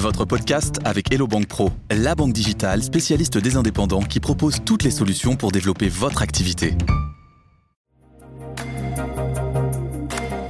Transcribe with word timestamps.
votre 0.00 0.24
podcast 0.24 0.78
avec 0.84 1.12
Hello 1.12 1.26
Bank 1.26 1.46
Pro, 1.46 1.70
la 1.90 2.14
banque 2.14 2.32
digitale 2.32 2.82
spécialiste 2.82 3.38
des 3.38 3.56
indépendants 3.56 4.02
qui 4.02 4.20
propose 4.20 4.58
toutes 4.64 4.82
les 4.82 4.90
solutions 4.90 5.36
pour 5.36 5.52
développer 5.52 5.88
votre 5.88 6.22
activité. 6.22 6.74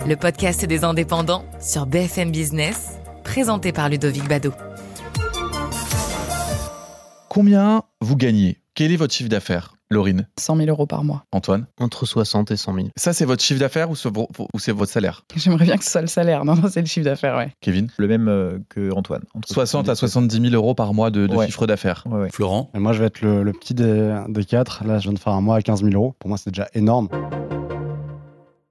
Le 0.06 0.14
podcast 0.14 0.64
des 0.64 0.84
indépendants 0.84 1.44
sur 1.60 1.86
BFM 1.86 2.30
Business, 2.30 2.98
présenté 3.24 3.72
par 3.72 3.88
Ludovic 3.88 4.28
Bado. 4.28 4.52
Combien 7.28 7.82
vous 8.00 8.16
gagnez? 8.16 8.60
Quel 8.74 8.92
est 8.92 8.96
votre 8.96 9.14
chiffre 9.14 9.28
d'affaires? 9.28 9.75
Laurine 9.90 10.26
100 10.38 10.56
000 10.56 10.68
euros 10.68 10.86
par 10.86 11.04
mois. 11.04 11.24
Antoine 11.32 11.66
Entre 11.80 12.06
60 12.06 12.50
et 12.50 12.56
100 12.56 12.74
000. 12.74 12.88
Ça, 12.96 13.12
c'est 13.12 13.24
votre 13.24 13.42
chiffre 13.42 13.60
d'affaires 13.60 13.90
ou 13.90 13.96
c'est 13.96 14.12
vo- 14.12 14.28
ou 14.52 14.58
c'est 14.58 14.72
votre 14.72 14.90
salaire? 14.92 15.24
J'aimerais 15.36 15.64
bien 15.64 15.76
que 15.76 15.84
ce 15.84 15.90
soit 15.92 16.00
le 16.00 16.06
salaire. 16.06 16.44
Non, 16.44 16.56
non, 16.56 16.68
c'est 16.70 16.80
le 16.80 16.86
chiffre 16.86 17.04
d'affaires, 17.04 17.36
ouais. 17.36 17.52
Kevin 17.60 17.88
Le 17.96 18.08
même 18.08 18.28
euh, 18.28 18.58
que 18.68 18.92
Antoine. 18.92 19.22
Entre 19.34 19.48
60 19.48 19.88
à 19.88 19.94
70 19.94 20.40
000 20.50 20.54
euros 20.54 20.74
par 20.74 20.92
mois 20.94 21.10
de, 21.10 21.26
de 21.26 21.34
Ouais. 21.36 21.46
chiffre 21.46 21.66
d'affaires. 21.66 22.02
Ouais, 22.06 22.22
ouais. 22.22 22.30
Florent? 22.30 22.70
Et 22.74 22.78
moi, 22.78 22.92
je 22.92 23.00
vais 23.00 23.06
être 23.06 23.20
le, 23.22 23.42
le 23.42 23.52
petit 23.52 23.74
des, 23.74 24.18
des 24.28 24.44
quatre. 24.44 24.84
Là, 24.84 24.98
je 24.98 25.04
viens 25.04 25.12
de 25.12 25.18
faire 25.18 25.32
un 25.34 25.40
mois 25.40 25.56
à 25.56 25.62
15 25.62 25.82
000 25.82 25.94
euros. 25.94 26.14
Pour 26.18 26.28
moi, 26.28 26.38
c'est 26.38 26.50
déjà 26.50 26.68
énorme. 26.74 27.08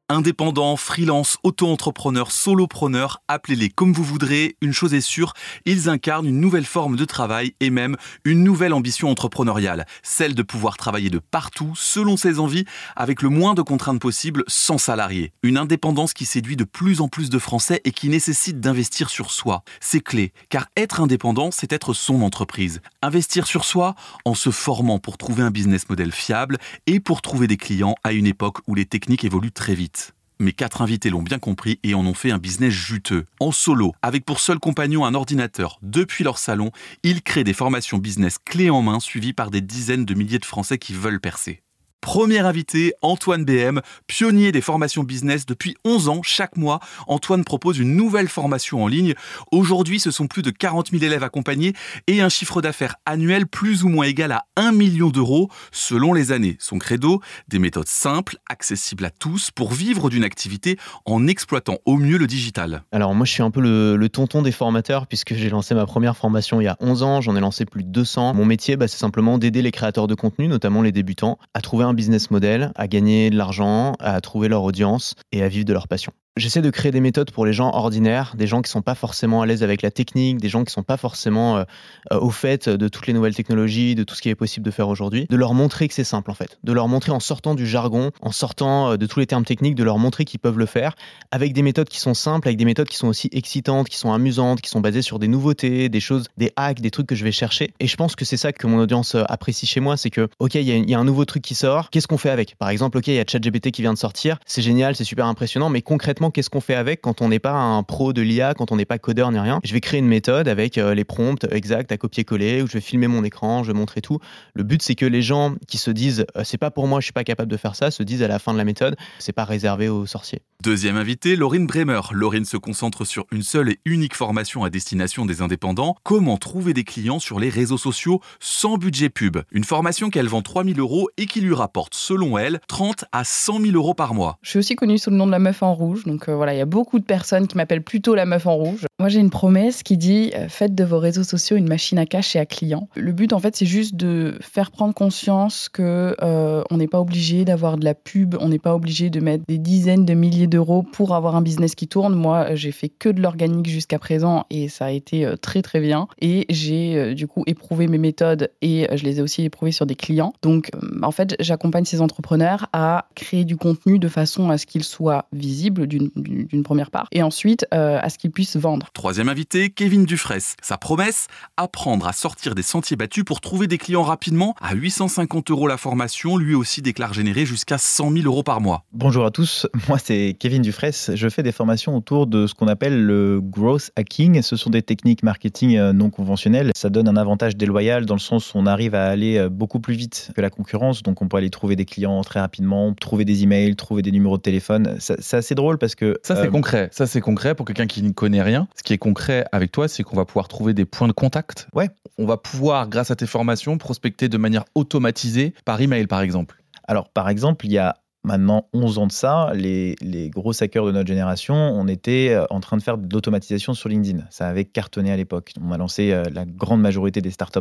Indépendants, 0.08 0.78
freelance, 0.78 1.40
auto-entrepreneurs, 1.42 2.32
solopreneurs, 2.32 3.24
appelez-les 3.28 3.70
comme 3.70 3.92
vous 3.92 4.04
voudrez, 4.04 4.56
une 4.62 4.72
chose 4.72 4.94
est 4.94 5.02
sûre, 5.02 5.34
ils 5.66 5.90
incarnent 5.90 6.28
une 6.28 6.40
nouvelle 6.40 6.66
forme 6.66 6.96
de 6.96 7.06
travail 7.06 7.56
et 7.60 7.72
même 7.72 7.98
une 8.24 8.44
nouvelle 8.44 8.74
ambition 8.74 9.10
entrepreneuriale, 9.10 9.88
celle 10.04 10.36
de 10.36 10.44
pouvoir 10.44 10.78
travailler 10.78 11.10
de 11.10 11.18
partout, 11.18 11.74
selon 11.76 12.18
ses 12.18 12.38
envies, 12.40 12.66
avec 12.96 13.24
le 13.24 13.30
moins 13.30 13.56
de 13.56 13.64
contraintes 13.64 14.00
possibles, 14.00 14.44
sans 14.46 14.78
salarié. 14.78 15.34
Une 15.42 15.58
indépendance 15.58 16.14
qui 16.14 16.26
séduit 16.26 16.56
de 16.56 16.66
plus 16.66 17.02
en 17.02 17.08
plus 17.08 17.32
de 17.32 17.40
Français 17.40 17.82
et 17.84 17.92
qui 17.92 18.08
nécessite 18.08 18.60
d'investir 18.60 19.10
sur 19.10 19.32
soi. 19.32 19.64
C'est 19.80 20.02
clé, 20.02 20.34
car 20.50 20.68
être 20.78 21.02
indépendant, 21.02 21.50
c'est 21.50 21.74
être 21.74 21.96
son 21.96 22.22
entreprise. 22.22 22.80
Investir 23.02 23.48
sur 23.48 23.66
soi 23.66 23.96
en 24.24 24.36
se 24.36 24.52
formant 24.52 25.00
pour 25.00 25.18
trouver 25.18 25.42
un 25.42 25.50
business 25.50 25.90
model 25.90 26.12
fiable 26.12 26.60
et 26.86 27.00
pour 27.00 27.24
trouver 27.24 27.48
des 27.48 27.58
clients 27.58 27.96
à 28.04 28.14
une 28.14 28.28
époque 28.28 28.60
où 28.68 28.76
les 28.76 28.86
techniques 28.86 29.24
évoluent 29.24 29.52
très 29.52 29.74
vite. 29.74 29.96
Mes 30.40 30.52
quatre 30.52 30.82
invités 30.82 31.10
l'ont 31.10 31.22
bien 31.22 31.40
compris 31.40 31.80
et 31.84 31.94
en 31.94 32.06
ont 32.06 32.14
fait 32.14 32.32
un 32.32 32.38
business 32.38 32.74
juteux. 32.74 33.26
En 33.40 33.52
solo, 33.54 33.94
avec 34.02 34.26
pour 34.26 34.42
seul 34.42 34.60
compagnon 34.60 35.06
un 35.06 35.14
ordinateur 35.14 35.80
depuis 35.82 36.26
leur 36.26 36.38
salon, 36.38 36.72
ils 37.04 37.22
créent 37.22 37.46
des 37.46 37.54
formations 37.54 37.98
business 37.98 38.38
clés 38.38 38.70
en 38.70 38.82
main 38.82 39.00
suivies 39.00 39.34
par 39.34 39.50
des 39.50 39.62
dizaines 39.62 40.04
de 40.04 40.14
milliers 40.14 40.40
de 40.40 40.46
Français 40.46 40.78
qui 40.78 40.94
veulent 40.94 41.22
percer. 41.22 41.62
Premier 42.06 42.38
invité, 42.38 42.94
Antoine 43.02 43.46
BM, 43.46 43.82
pionnier 44.06 44.52
des 44.52 44.62
formations 44.62 45.02
business 45.02 45.48
depuis 45.48 45.76
11 45.86 46.08
ans. 46.08 46.22
Chaque 46.22 46.56
mois, 46.56 46.80
Antoine 47.08 47.44
propose 47.44 47.80
une 47.80 47.96
nouvelle 47.96 48.28
formation 48.28 48.84
en 48.84 48.88
ligne. 48.88 49.16
Aujourd'hui, 49.52 50.00
ce 50.00 50.12
sont 50.12 50.28
plus 50.28 50.44
de 50.44 50.52
40 50.52 50.92
000 50.92 51.04
élèves 51.04 51.24
accompagnés 51.24 51.74
et 52.06 52.22
un 52.22 52.30
chiffre 52.30 52.62
d'affaires 52.62 52.98
annuel 53.08 53.48
plus 53.48 53.84
ou 53.84 53.90
moins 53.90 54.06
égal 54.06 54.32
à 54.34 54.46
1 54.56 54.72
million 54.72 55.10
d'euros 55.10 55.50
selon 55.72 56.14
les 56.14 56.32
années. 56.32 56.58
Son 56.60 56.78
credo, 56.78 57.22
des 57.48 57.58
méthodes 57.58 57.88
simples, 57.88 58.38
accessibles 58.50 59.06
à 59.06 59.10
tous 59.10 59.50
pour 59.50 59.74
vivre 59.74 60.12
d'une 60.12 60.24
activité 60.24 60.78
en 61.06 61.26
exploitant 61.26 61.80
au 61.86 61.98
mieux 61.98 62.20
le 62.20 62.28
digital. 62.28 62.84
Alors 62.92 63.16
moi 63.16 63.26
je 63.26 63.32
suis 63.32 63.42
un 63.42 63.50
peu 63.50 63.62
le, 63.62 64.10
tonton 64.10 64.44
des 64.44 64.52
formateurs 64.52 65.08
puisque 65.08 65.34
j'ai 65.34 65.50
lancé 65.50 65.74
ma 65.74 65.88
première 65.88 66.16
formation 66.16 66.62
il 66.62 66.66
y 66.66 66.68
a 66.68 66.78
11 66.82 67.02
ans, 67.02 67.22
j'en 67.22 67.36
ai 67.36 67.40
lancé 67.40 67.66
plus 67.66 67.84
de 67.84 67.90
200. 67.90 68.36
Mon 68.36 68.46
métier 68.46 68.78
bah, 68.78 68.88
c'est 68.88 69.00
simplement 69.00 69.40
d'aider 69.40 69.64
les 69.64 69.72
créateurs 69.72 70.06
de 70.06 70.14
contenu, 70.14 70.48
notamment 70.48 70.84
les 70.84 70.92
débutants, 70.92 71.40
à 71.56 71.62
trouver 71.62 71.84
un 71.84 71.95
business 71.96 72.30
model, 72.32 72.72
à 72.76 72.88
gagner 72.88 73.30
de 73.30 73.38
l'argent, 73.38 73.94
à 74.00 74.20
trouver 74.22 74.48
leur 74.48 74.64
audience 74.64 75.16
et 75.32 75.42
à 75.42 75.48
vivre 75.48 75.66
de 75.66 75.74
leur 75.74 75.88
passion. 75.88 76.12
J'essaie 76.38 76.62
de 76.62 76.70
créer 76.70 76.92
des 76.92 77.00
méthodes 77.00 77.32
pour 77.32 77.46
les 77.46 77.54
gens 77.54 77.70
ordinaires, 77.74 78.34
des 78.38 78.46
gens 78.46 78.62
qui 78.62 78.70
sont 78.70 78.82
pas 78.82 78.94
forcément 78.94 79.42
à 79.42 79.46
l'aise 79.46 79.64
avec 79.64 79.82
la 79.82 79.90
technique, 79.90 80.42
des 80.42 80.50
gens 80.50 80.66
qui 80.66 80.74
sont 80.74 80.84
pas 80.84 80.98
forcément 80.98 81.56
euh, 81.56 81.64
euh, 82.12 82.20
au 82.20 82.30
fait 82.30 82.68
de 82.68 82.90
toutes 82.90 83.08
les 83.08 83.14
nouvelles 83.14 83.36
technologies, 83.36 83.96
de 83.96 84.04
tout 84.04 84.16
ce 84.16 84.22
qui 84.22 84.28
est 84.28 84.36
possible 84.36 84.66
de 84.66 84.72
faire 84.72 84.90
aujourd'hui, 84.90 85.28
de 85.30 85.36
leur 85.38 85.54
montrer 85.54 85.88
que 85.88 85.94
c'est 85.94 86.04
simple 86.04 86.30
en 86.30 86.34
fait, 86.34 86.60
de 86.62 86.74
leur 86.74 86.90
montrer 86.90 87.14
en 87.14 87.22
sortant 87.22 87.56
du 87.56 87.66
jargon, 87.66 88.12
en 88.20 88.34
sortant 88.34 88.92
euh, 88.92 88.98
de 88.98 89.06
tous 89.06 89.22
les 89.22 89.28
termes 89.28 89.46
techniques, 89.46 89.76
de 89.76 89.84
leur 89.86 89.98
montrer 89.98 90.26
qu'ils 90.26 90.42
peuvent 90.42 90.60
le 90.60 90.66
faire 90.66 90.96
avec 91.32 91.54
des 91.54 91.62
méthodes 91.62 91.88
qui 91.88 92.02
sont 92.02 92.14
simples, 92.14 92.50
avec 92.50 92.58
des 92.58 92.66
méthodes 92.66 92.90
qui 92.90 92.98
sont 92.98 93.08
aussi 93.08 93.30
excitantes, 93.32 93.88
qui 93.88 93.98
sont 93.98 94.12
amusantes, 94.12 94.60
qui 94.60 94.70
sont 94.70 94.82
basées 94.82 95.04
sur 95.04 95.20
des 95.20 95.30
nouveautés, 95.30 95.88
des 95.88 96.02
choses, 96.02 96.26
des 96.36 96.52
hacks, 96.58 96.82
des 96.82 96.92
trucs 96.92 97.08
que 97.08 97.16
je 97.16 97.24
vais 97.24 97.32
chercher. 97.32 97.72
Et 97.80 97.88
je 97.88 97.96
pense 97.96 98.18
que 98.18 98.26
c'est 98.26 98.36
ça 98.36 98.52
que 98.52 98.68
mon 98.68 98.80
audience 98.80 99.16
apprécie 99.30 99.68
chez 99.68 99.80
moi, 99.80 99.96
c'est 99.96 100.10
que, 100.10 100.28
ok, 100.40 100.56
il 100.56 100.64
y, 100.64 100.92
y 100.92 100.96
a 100.96 101.00
un 101.00 101.06
nouveau 101.06 101.24
truc 101.24 101.44
qui 101.44 101.56
sort, 101.56 101.92
qu'est-ce 101.92 102.10
qu'on 102.10 102.18
fait 102.18 102.30
avec? 102.30 102.58
Par 102.58 102.68
exemple, 102.68 102.98
ok, 102.98 103.08
il 103.08 103.14
y 103.14 103.20
a 103.20 103.26
ChatGPT 103.26 103.72
qui 103.72 103.84
vient 103.84 103.94
de 103.94 103.98
sortir, 103.98 104.38
c'est 104.46 104.62
génial, 104.62 104.98
c'est 104.98 105.06
super 105.06 105.28
impressionnant, 105.28 105.70
mais 105.70 105.82
concrètement, 105.82 106.25
qu'est-ce 106.32 106.50
qu'on 106.50 106.62
fait 106.62 106.76
avec 106.76 107.02
quand 107.02 107.22
on 107.22 107.30
n'est 107.30 107.40
pas 107.40 107.54
un 107.54 107.84
pro 107.84 108.14
de 108.14 108.22
l'IA, 108.22 108.54
quand 108.54 108.72
on 108.72 108.76
n'est 108.76 108.86
pas 108.86 109.00
codeur 109.00 109.32
ni 109.32 109.40
rien? 109.40 109.60
Je 109.64 109.74
vais 109.74 109.82
créer 109.82 110.00
une 110.00 110.08
méthode 110.08 110.48
avec 110.48 110.78
euh, 110.78 110.94
les 110.94 111.04
prompts 111.04 111.46
exacts 111.52 111.92
à 111.92 111.98
copier-coller, 111.98 112.62
où 112.62 112.68
je 112.68 112.74
vais 112.74 112.82
filmer 112.82 113.08
mon 113.08 113.24
écran, 113.24 113.64
je 113.64 113.72
vais 113.72 113.78
montrer 113.78 114.02
tout. 114.02 114.20
Le 114.54 114.64
but, 114.64 114.82
c'est 114.82 114.96
que 114.96 115.06
les 115.06 115.22
gens 115.22 115.56
qui 115.68 115.78
se 115.78 115.92
disent, 115.92 116.26
euh, 116.36 116.42
c'est 116.44 116.58
pas 116.58 116.72
pour 116.72 116.88
moi, 116.88 117.00
je 117.00 117.06
suis 117.06 117.14
pas 117.14 117.24
capable 117.24 117.52
de 117.52 117.58
faire 117.58 117.76
ça, 117.76 117.92
se 117.92 118.04
disent 118.04 118.24
à 118.24 118.28
la 118.28 118.40
fin 118.40 118.54
de 118.54 118.58
la 118.58 118.66
méthode, 118.66 118.96
c'est 119.20 119.34
pas 119.34 119.46
réservé 119.46 119.90
aux 119.90 120.06
sorciers. 120.06 120.42
Deuxième 120.64 120.98
invité, 120.98 121.36
Laurine 121.36 121.68
Bremer. 121.68 122.02
Laurine 122.12 122.46
se 122.46 122.58
concentre 122.58 123.06
sur 123.06 123.26
une 123.32 123.44
seule 123.44 123.70
et 123.70 123.80
unique 123.86 124.16
formation 124.16 124.64
à 124.64 124.70
destination 124.70 125.26
des 125.26 125.42
indépendants. 125.42 125.96
Comment 126.04 126.38
trouver 126.38 126.74
des 126.74 126.84
clients 126.84 127.20
sur 127.20 127.40
les 127.40 127.50
réseaux 127.50 127.78
sociaux 127.78 128.22
sans 128.40 128.78
budget 128.78 129.10
pub? 129.10 129.38
Une 129.52 129.64
formation 129.64 130.10
qu'elle 130.10 130.28
vend 130.28 130.42
3000 130.42 130.80
euros 130.80 131.10
et 131.18 131.26
qui 131.26 131.42
lui 131.42 131.54
rapporte, 131.54 131.94
selon 131.94 132.38
elle, 132.38 132.62
30 132.68 133.06
à 133.12 133.24
100 133.24 133.62
000 133.62 133.74
euros 133.76 133.94
par 133.94 134.14
mois. 134.14 134.40
Je 134.42 134.52
suis 134.52 134.60
aussi 134.60 134.76
connue 134.76 134.98
sous 134.98 135.10
le 135.10 135.18
nom 135.18 135.26
de 135.28 135.32
la 135.32 135.40
meuf 135.40 135.62
en 135.62 135.74
rouge. 135.74 136.06
Donc 136.06 136.15
euh, 136.30 136.36
voilà, 136.36 136.54
il 136.54 136.58
y 136.58 136.62
a 136.62 136.66
beaucoup 136.66 137.00
de 137.00 137.06
personnes 137.06 137.48
qui 137.48 137.58
m'appellent 137.58 137.84
plutôt 137.84 138.16
la 138.16 138.26
meuf 138.26 138.46
en 138.46 138.56
rouge. 138.56 138.86
Moi, 138.98 139.10
j'ai 139.10 139.20
une 139.20 139.30
promesse 139.30 139.84
qui 139.84 139.98
dit 139.98 140.32
euh, 140.36 140.48
faites 140.48 140.74
de 140.74 140.86
vos 140.86 141.00
réseaux 141.00 141.26
sociaux 141.26 141.58
une 141.58 141.68
machine 141.68 142.00
à 142.00 142.06
cash 142.06 142.34
et 142.38 142.40
à 142.40 142.46
clients. 142.46 142.88
Le 142.96 143.12
but, 143.12 143.34
en 143.34 143.40
fait, 143.40 143.54
c'est 143.54 143.66
juste 143.66 143.96
de 143.96 144.38
faire 144.40 144.72
prendre 144.72 144.94
conscience 144.94 145.68
que 145.68 146.16
euh, 146.22 146.64
on 146.72 146.78
n'est 146.78 146.88
pas 146.88 147.02
obligé 147.02 147.44
d'avoir 147.44 147.76
de 147.78 147.84
la 147.84 147.94
pub, 147.94 148.38
on 148.40 148.48
n'est 148.48 148.58
pas 148.58 148.74
obligé 148.74 149.10
de 149.10 149.20
mettre 149.20 149.44
des 149.50 149.58
dizaines 149.58 150.06
de 150.06 150.14
milliers 150.14 150.48
d'euros 150.48 150.82
pour 150.82 151.14
avoir 151.14 151.36
un 151.36 151.42
business 151.42 151.76
qui 151.76 151.90
tourne. 151.90 152.16
Moi, 152.16 152.52
euh, 152.52 152.56
j'ai 152.56 152.72
fait 152.72 152.88
que 152.88 153.10
de 153.10 153.22
l'organique 153.22 153.68
jusqu'à 153.68 154.00
présent 154.00 154.46
et 154.50 154.70
ça 154.70 154.86
a 154.86 154.92
été 154.92 155.30
très 155.42 155.62
très 155.62 155.82
bien. 155.82 156.08
Et 156.22 156.46
j'ai 156.48 157.14
du 157.16 157.28
coup 157.28 157.44
éprouvé 157.48 157.88
mes 157.88 157.98
méthodes 157.98 158.50
et 158.62 158.88
je 158.96 159.04
les 159.04 159.20
ai 159.20 159.22
aussi 159.22 159.44
éprouvées 159.44 159.74
sur 159.74 159.86
des 159.86 159.96
clients. 159.96 160.32
Donc, 160.42 160.72
en 161.04 161.12
fait, 161.12 161.36
j'accompagne 161.42 161.84
ces 161.84 162.00
entrepreneurs 162.00 162.68
à 162.72 163.10
créer 163.14 163.44
du 163.44 163.58
contenu 163.58 164.00
de 164.00 164.08
façon 164.08 164.50
à 164.52 164.58
ce 164.58 164.66
qu'il 164.66 164.86
soit 164.86 165.26
visible 165.34 165.86
d'une 165.86 166.64
première 166.64 166.92
part 166.92 167.08
et 167.12 167.24
ensuite 167.24 167.68
à 167.72 168.10
ce 168.10 168.18
qu'ils 168.18 168.32
puissent 168.32 168.56
vendre. 168.56 168.85
Troisième 168.94 169.30
invité, 169.30 169.70
Kevin 169.70 170.06
Dufresne. 170.06 170.42
Sa 170.62 170.78
promesse 170.78 171.28
Apprendre 171.58 172.08
à 172.08 172.14
sortir 172.14 172.56
des 172.56 172.62
sentiers 172.62 172.98
battus 172.98 173.24
pour 173.24 173.42
trouver 173.42 173.68
des 173.68 173.78
clients 173.78 174.04
rapidement. 174.04 174.56
À 174.62 174.74
850 174.76 175.52
euros 175.52 175.68
la 175.68 175.78
formation, 175.78 176.38
lui 176.38 176.56
aussi 176.56 176.82
déclare 176.82 177.14
générer 177.14 177.46
jusqu'à 177.46 177.78
100 177.78 178.12
000 178.12 178.26
euros 178.26 178.44
par 178.44 178.62
mois. 178.62 178.84
Bonjour 178.92 179.26
à 179.26 179.32
tous, 179.32 179.68
moi 179.88 179.98
c'est 179.98 180.36
Kevin 180.38 180.62
Dufresne. 180.62 181.16
Je 181.16 181.30
fais 181.30 181.44
des 181.44 181.52
formations 181.52 181.96
autour 181.96 182.28
de 182.28 182.48
ce 182.48 182.54
qu'on 182.54 182.68
appelle 182.68 183.06
le 183.06 183.40
growth 183.42 183.92
hacking. 183.96 184.42
Ce 184.42 184.56
sont 184.56 184.70
des 184.70 184.82
techniques 184.82 185.24
marketing 185.24 185.78
euh, 185.78 185.94
non 185.94 186.10
conventionnelles. 186.10 186.72
Ça 186.76 186.90
donne 186.90 187.08
un 187.08 187.18
avantage 187.18 187.56
déloyal 187.56 188.06
dans 188.06 188.16
le 188.16 188.20
sens 188.20 188.54
où 188.54 188.58
on 188.58 188.66
arrive 188.66 188.96
à 188.96 189.08
aller 189.08 189.38
euh, 189.38 189.50
beaucoup 189.50 189.80
plus 189.80 189.96
vite 189.96 190.32
que 190.36 190.42
la 190.42 190.50
concurrence. 190.50 191.04
Donc 191.04 191.22
on 191.22 191.28
peut 191.28 191.38
aller 191.38 191.50
trouver 191.50 191.76
des 191.76 191.86
clients 191.86 192.22
très 192.24 192.40
rapidement, 192.40 192.94
trouver 192.94 193.26
des 193.26 193.44
emails, 193.44 193.76
trouver 193.76 194.02
des 194.02 194.12
numéros 194.12 194.38
de 194.38 194.42
téléphone. 194.42 194.98
C'est 195.00 195.38
assez 195.38 195.56
drôle 195.56 195.78
parce 195.78 195.96
que 195.96 196.18
Ça, 196.24 196.36
c'est 196.36 196.48
euh, 196.48 196.52
concret. 196.52 196.90
Ça, 196.92 197.08
c'est 197.08 197.22
concret 197.22 197.56
pour 197.56 197.66
quelqu'un 197.66 197.88
qui 197.88 198.02
ne 198.04 198.12
connaît 198.12 198.42
rien. 198.42 198.68
Ce 198.76 198.84
qui 198.84 198.94
est 198.94 198.98
concret 198.98 199.46
avec 199.52 199.72
toi, 199.72 199.88
c'est 199.88 200.04
qu'on 200.04 200.18
va 200.18 200.26
pouvoir 200.26 200.48
trouver 200.48 200.74
des 200.74 200.86
points 200.86 201.08
de 201.08 201.14
contact. 201.14 201.68
Ouais. 201.74 201.90
On 202.18 202.26
va 202.26 202.38
pouvoir, 202.38 202.90
grâce 202.90 203.10
à 203.10 203.16
tes 203.16 203.26
formations, 203.26 203.78
prospecter 203.78 204.28
de 204.30 204.38
manière 204.38 204.66
automatisée 204.76 205.54
par 205.64 205.80
email, 205.80 206.08
par 206.08 206.22
exemple. 206.22 206.62
Alors, 206.88 207.10
par 207.10 207.30
exemple, 207.30 207.66
il 207.66 207.72
y 207.72 207.78
a 207.78 207.98
maintenant 208.26 208.68
11 208.74 208.98
ans 208.98 209.08
de 209.08 209.12
ça, 209.12 209.52
les, 209.54 209.96
gros 210.34 210.52
hackers 210.62 210.86
de 210.86 210.92
notre 210.92 211.08
génération, 211.08 211.56
on 211.56 211.88
était 211.88 212.30
euh, 212.32 212.46
en 212.50 212.60
train 212.60 212.78
de 212.78 212.82
faire 212.82 212.98
de 212.98 213.14
l'automatisation 213.14 213.74
sur 213.74 213.90
LinkedIn. 213.90 214.24
Ça 214.30 214.48
avait 214.48 214.66
cartonné 214.66 215.12
à 215.12 215.18
l'époque. 215.18 215.54
On 215.62 215.72
a 215.72 215.78
lancé 215.78 216.12
euh, 216.12 216.24
la 216.32 216.46
grande 216.46 216.82
majorité 216.82 217.22
des 217.22 217.32
startups 217.32 217.60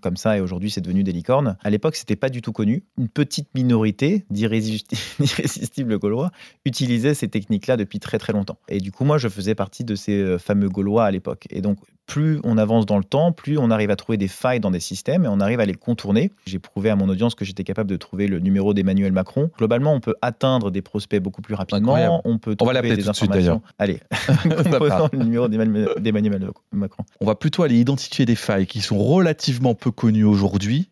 comme 0.00 0.16
ça 0.16 0.36
et 0.36 0.40
aujourd'hui, 0.40 0.70
c'est 0.70 0.80
devenu 0.80 1.02
des 1.02 1.12
licornes. 1.12 1.56
À 1.62 1.70
l'époque, 1.70 1.96
c'était 1.96 2.16
pas 2.16 2.28
du 2.28 2.40
tout 2.40 2.52
connu. 2.52 2.84
Une 2.96 3.08
petite 3.08 3.48
minorité 3.54 4.24
d'irrésisti- 4.30 4.96
d'irrésistibles 5.20 5.98
Gaulois 5.98 6.30
utilisait 6.64 7.14
ces 7.14 7.28
techniques-là 7.28 7.76
depuis 7.76 7.98
très 7.98 8.18
très 8.18 8.32
longtemps. 8.32 8.58
Et 8.68 8.78
du 8.78 8.92
coup, 8.92 9.04
moi, 9.04 9.18
je 9.18 9.28
faisais 9.28 9.54
partie 9.54 9.84
de 9.84 9.94
ces 9.94 10.20
euh, 10.20 10.38
fameux 10.38 10.68
Gaulois 10.68 11.04
à 11.04 11.10
l'époque. 11.10 11.46
Et 11.50 11.60
donc, 11.60 11.78
plus 12.06 12.40
on 12.44 12.56
avance 12.56 12.86
dans 12.86 12.98
le 12.98 13.04
temps, 13.04 13.32
plus 13.32 13.58
on 13.58 13.70
arrive 13.70 13.90
à 13.90 13.96
trouver 13.96 14.16
des 14.16 14.28
failles 14.28 14.60
dans 14.60 14.70
des 14.70 14.80
systèmes 14.80 15.24
et 15.24 15.28
on 15.28 15.40
arrive 15.40 15.60
à 15.60 15.66
les 15.66 15.74
contourner. 15.74 16.30
J'ai 16.46 16.58
prouvé 16.58 16.88
à 16.88 16.96
mon 16.96 17.08
audience 17.08 17.34
que 17.34 17.44
j'étais 17.44 17.64
capable 17.64 17.90
de 17.90 17.96
trouver 17.96 18.28
le 18.28 18.38
numéro 18.38 18.74
d'Emmanuel 18.74 19.12
Macron. 19.12 19.50
Globalement, 19.58 19.92
on 19.96 20.00
peut 20.00 20.14
atteindre 20.22 20.70
des 20.70 20.82
prospects 20.82 21.20
beaucoup 21.20 21.42
plus 21.42 21.54
rapidement. 21.54 21.94
Incroyable. 21.94 22.20
On 22.24 22.38
peut 22.38 22.50
On 22.60 22.64
va 22.64 22.72
trouver 22.72 22.74
l'appeler 22.74 22.96
des 22.96 23.02
tout 23.02 23.10
de 23.10 23.16
suite, 23.16 23.30
informations. 23.30 23.62
Allez, 23.78 24.00
composant 24.70 25.08
le 25.12 25.18
numéro 25.18 25.48
d'Emmanuel 25.48 26.50
Macron. 26.72 27.04
On 27.20 27.26
va 27.26 27.34
plutôt 27.34 27.62
aller 27.62 27.78
identifier 27.78 28.24
des 28.24 28.36
failles 28.36 28.66
qui 28.66 28.80
sont 28.80 28.98
relativement 28.98 29.74
peu 29.74 29.90
connues 29.90 30.24
aujourd'hui 30.24 30.88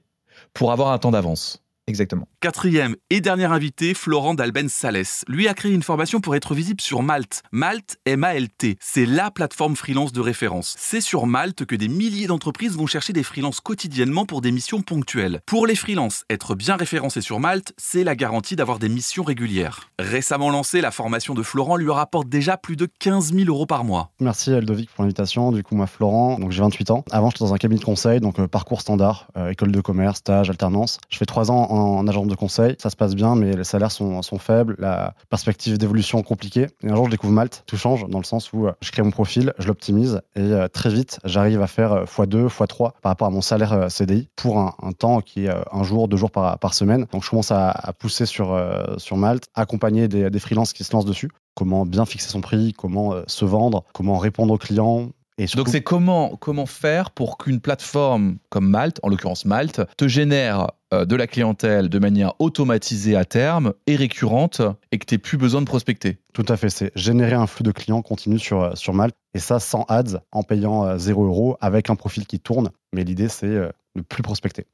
pour 0.53 0.73
avoir 0.73 0.93
un 0.93 0.99
temps 0.99 1.11
d'avance. 1.11 1.63
Exactement. 1.87 2.27
Quatrième 2.41 2.97
et 3.11 3.21
dernier 3.21 3.45
invité, 3.45 3.93
Florent 3.93 4.35
Dalben 4.35 4.69
Sales. 4.69 5.05
Lui 5.29 5.49
a 5.49 5.55
créé 5.55 5.73
une 5.73 5.83
formation 5.83 6.21
pour 6.21 6.35
être 6.35 6.55
visible 6.55 6.81
sur 6.81 7.03
Malte. 7.03 7.43
Malte, 7.53 7.99
M-A-L-T. 8.07 8.79
C'est 8.81 9.05
la 9.05 9.31
plateforme 9.31 9.77
freelance 9.77 10.13
de 10.13 10.21
référence. 10.21 10.75
C'est 10.79 11.03
sur 11.03 11.27
Malte 11.27 11.67
que 11.67 11.77
des 11.77 11.89
milliers 11.89 12.27
d'entreprises 12.27 12.77
vont 12.77 12.87
chercher 12.87 13.13
des 13.13 13.23
freelances 13.23 13.61
quotidiennement 13.61 14.25
pour 14.25 14.41
des 14.41 14.51
missions 14.51 14.81
ponctuelles. 14.81 15.41
Pour 15.47 15.67
les 15.67 15.75
freelances, 15.75 16.25
être 16.31 16.55
bien 16.55 16.77
référencé 16.77 17.21
sur 17.21 17.39
Malte, 17.39 17.75
c'est 17.77 18.05
la 18.05 18.17
garantie 18.17 18.57
d'avoir 18.57 18.79
des 18.79 18.89
missions 18.89 19.23
régulières. 19.23 19.91
Récemment 19.99 20.51
lancée, 20.51 20.81
la 20.81 20.91
formation 20.91 21.35
de 21.35 21.43
Florent 21.43 21.77
lui 21.77 21.91
rapporte 21.91 22.29
déjà 22.29 22.57
plus 22.57 22.77
de 22.77 22.89
15 22.99 23.35
000 23.35 23.49
euros 23.49 23.67
par 23.67 23.85
mois. 23.85 24.11
Merci 24.21 24.53
Eldovic 24.53 24.91
pour 24.91 25.05
l'invitation. 25.05 25.53
Du 25.53 25.63
coup, 25.63 25.75
moi, 25.75 25.87
Florent, 25.87 26.39
donc 26.39 26.53
j'ai 26.53 26.63
28 26.63 26.91
ans. 26.91 27.05
Avant, 27.11 27.29
j'étais 27.29 27.45
dans 27.45 27.53
un 27.53 27.59
cabinet 27.59 27.81
de 27.81 27.85
conseil, 27.85 28.21
donc 28.21 28.39
euh, 28.39 28.49
parcours 28.49 28.81
standard, 28.81 29.29
euh, 29.37 29.51
école 29.51 29.71
de 29.73 29.81
commerce, 29.81 30.19
stage, 30.19 30.49
alternance. 30.49 30.99
Je 31.11 31.19
fais 31.19 31.27
trois 31.27 31.51
ans 31.51 31.67
en 31.71 31.74
agence 32.06 32.26
de 32.26 32.35
conseil. 32.35 32.76
Ça 32.79 32.91
se 32.91 32.97
passe 32.97 33.15
bien, 33.15 33.35
mais 33.35 33.56
les 33.56 33.65
salaires 33.65 33.93
sont, 33.93 34.23
sont 34.23 34.38
faibles, 34.38 34.76
la 34.79 35.15
perspective 35.31 35.79
d'évolution 35.79 36.23
compliquée. 36.23 36.67
Et 36.82 36.91
un 36.91 36.97
jour, 36.97 37.06
je 37.06 37.11
découvre 37.11 37.32
Malte. 37.32 37.65
Tout 37.67 37.76
change 37.76 38.06
dans 38.09 38.19
le 38.19 38.25
sens 38.25 38.53
où 38.53 38.67
euh, 38.67 38.73
je 38.81 38.91
crée 38.91 39.03
mon 39.03 39.11
profil, 39.11 39.53
je 39.59 39.67
l'optimise 39.67 40.21
et 40.37 40.41
euh, 40.41 40.69
très 40.69 40.91
vite, 40.91 41.19
j'arrive 41.25 41.61
à 41.62 41.67
faire 41.67 42.05
x2, 42.05 42.49
x3 42.49 42.93
par 43.00 43.11
rapport 43.11 43.26
à 43.26 43.31
mon 43.31 43.41
salaire 43.41 43.73
euh, 43.73 43.88
CDI 43.88 44.29
pour 44.37 44.59
un, 44.59 44.75
temps 44.99 45.21
qui 45.21 45.47
est 45.47 45.50
un 45.73 45.82
jour, 45.82 46.09
deux 46.09 46.17
jours 46.17 46.31
par, 46.31 46.75
semaine. 46.75 47.06
Donc, 47.12 47.25
je 47.25 47.31
commence 47.31 47.50
à, 47.50 47.93
pousser 47.99 48.26
sur, 48.26 48.59
sur 48.99 49.17
Malte, 49.17 49.49
accompagner 49.55 50.09
des, 50.09 50.31
des 50.31 50.38
freelances 50.38 50.73
qui 50.73 50.85
se 50.85 50.93
lancent 50.93 51.05
dessus 51.05 51.31
comment 51.55 51.87
bien 51.87 52.05
fixer 52.05 52.29
son 52.29 52.41
prix, 52.41 52.73
comment 52.73 53.15
se 53.26 53.44
vendre, 53.44 53.85
comment 53.93 54.19
répondre 54.19 54.55
aux 54.55 54.59
clients, 54.59 55.11
Donc 55.56 55.69
c'est 55.69 55.82
comment, 55.82 56.37
comment 56.37 56.67
faire 56.67 57.11
pour 57.11 57.38
qu'une 57.38 57.61
plateforme 57.61 58.37
comme 58.50 58.69
Malte, 58.69 59.00
en 59.03 59.09
l'occurrence 59.09 59.44
Malte, 59.44 59.82
te 59.97 60.06
génère 60.06 60.61
euh, 60.61 60.67
de 61.05 61.17
la 61.17 61.26
clientèle 61.26 61.88
de 61.88 61.99
manière 61.99 62.35
automatisée 62.38 63.17
à 63.17 63.25
terme 63.25 63.75
et 63.87 63.96
récurrente 63.96 64.62
et 64.93 64.99
que 64.99 65.05
tu 65.06 65.14
n'aies 65.14 65.19
plus 65.19 65.37
besoin 65.37 65.61
de 65.61 65.67
prospecter. 65.67 66.19
Tout 66.32 66.46
à 66.49 66.56
fait, 66.56 66.70
c'est 66.70 66.93
générer 66.94 67.35
un 67.35 67.46
flux 67.46 67.64
de 67.64 67.73
clients 67.73 68.02
continu 68.02 68.38
sur, 68.38 68.62
euh, 68.62 68.75
sur 68.75 68.94
Malte 68.94 69.17
et 69.35 69.38
ça 69.38 69.61
sans 69.61 69.85
ads, 69.88 70.20
en 70.32 70.43
payant 70.43 70.99
0 70.99 71.23
euh, 71.23 71.26
euros 71.26 71.56
avec 71.61 71.91
un 71.91 71.96
profil 71.96 72.26
qui 72.26 72.41
tourne. 72.41 72.70
Mais 72.93 73.05
l'idée 73.05 73.29
c'est 73.29 73.46
de 73.49 74.02
plus 74.08 74.23
prospecter. 74.23 74.67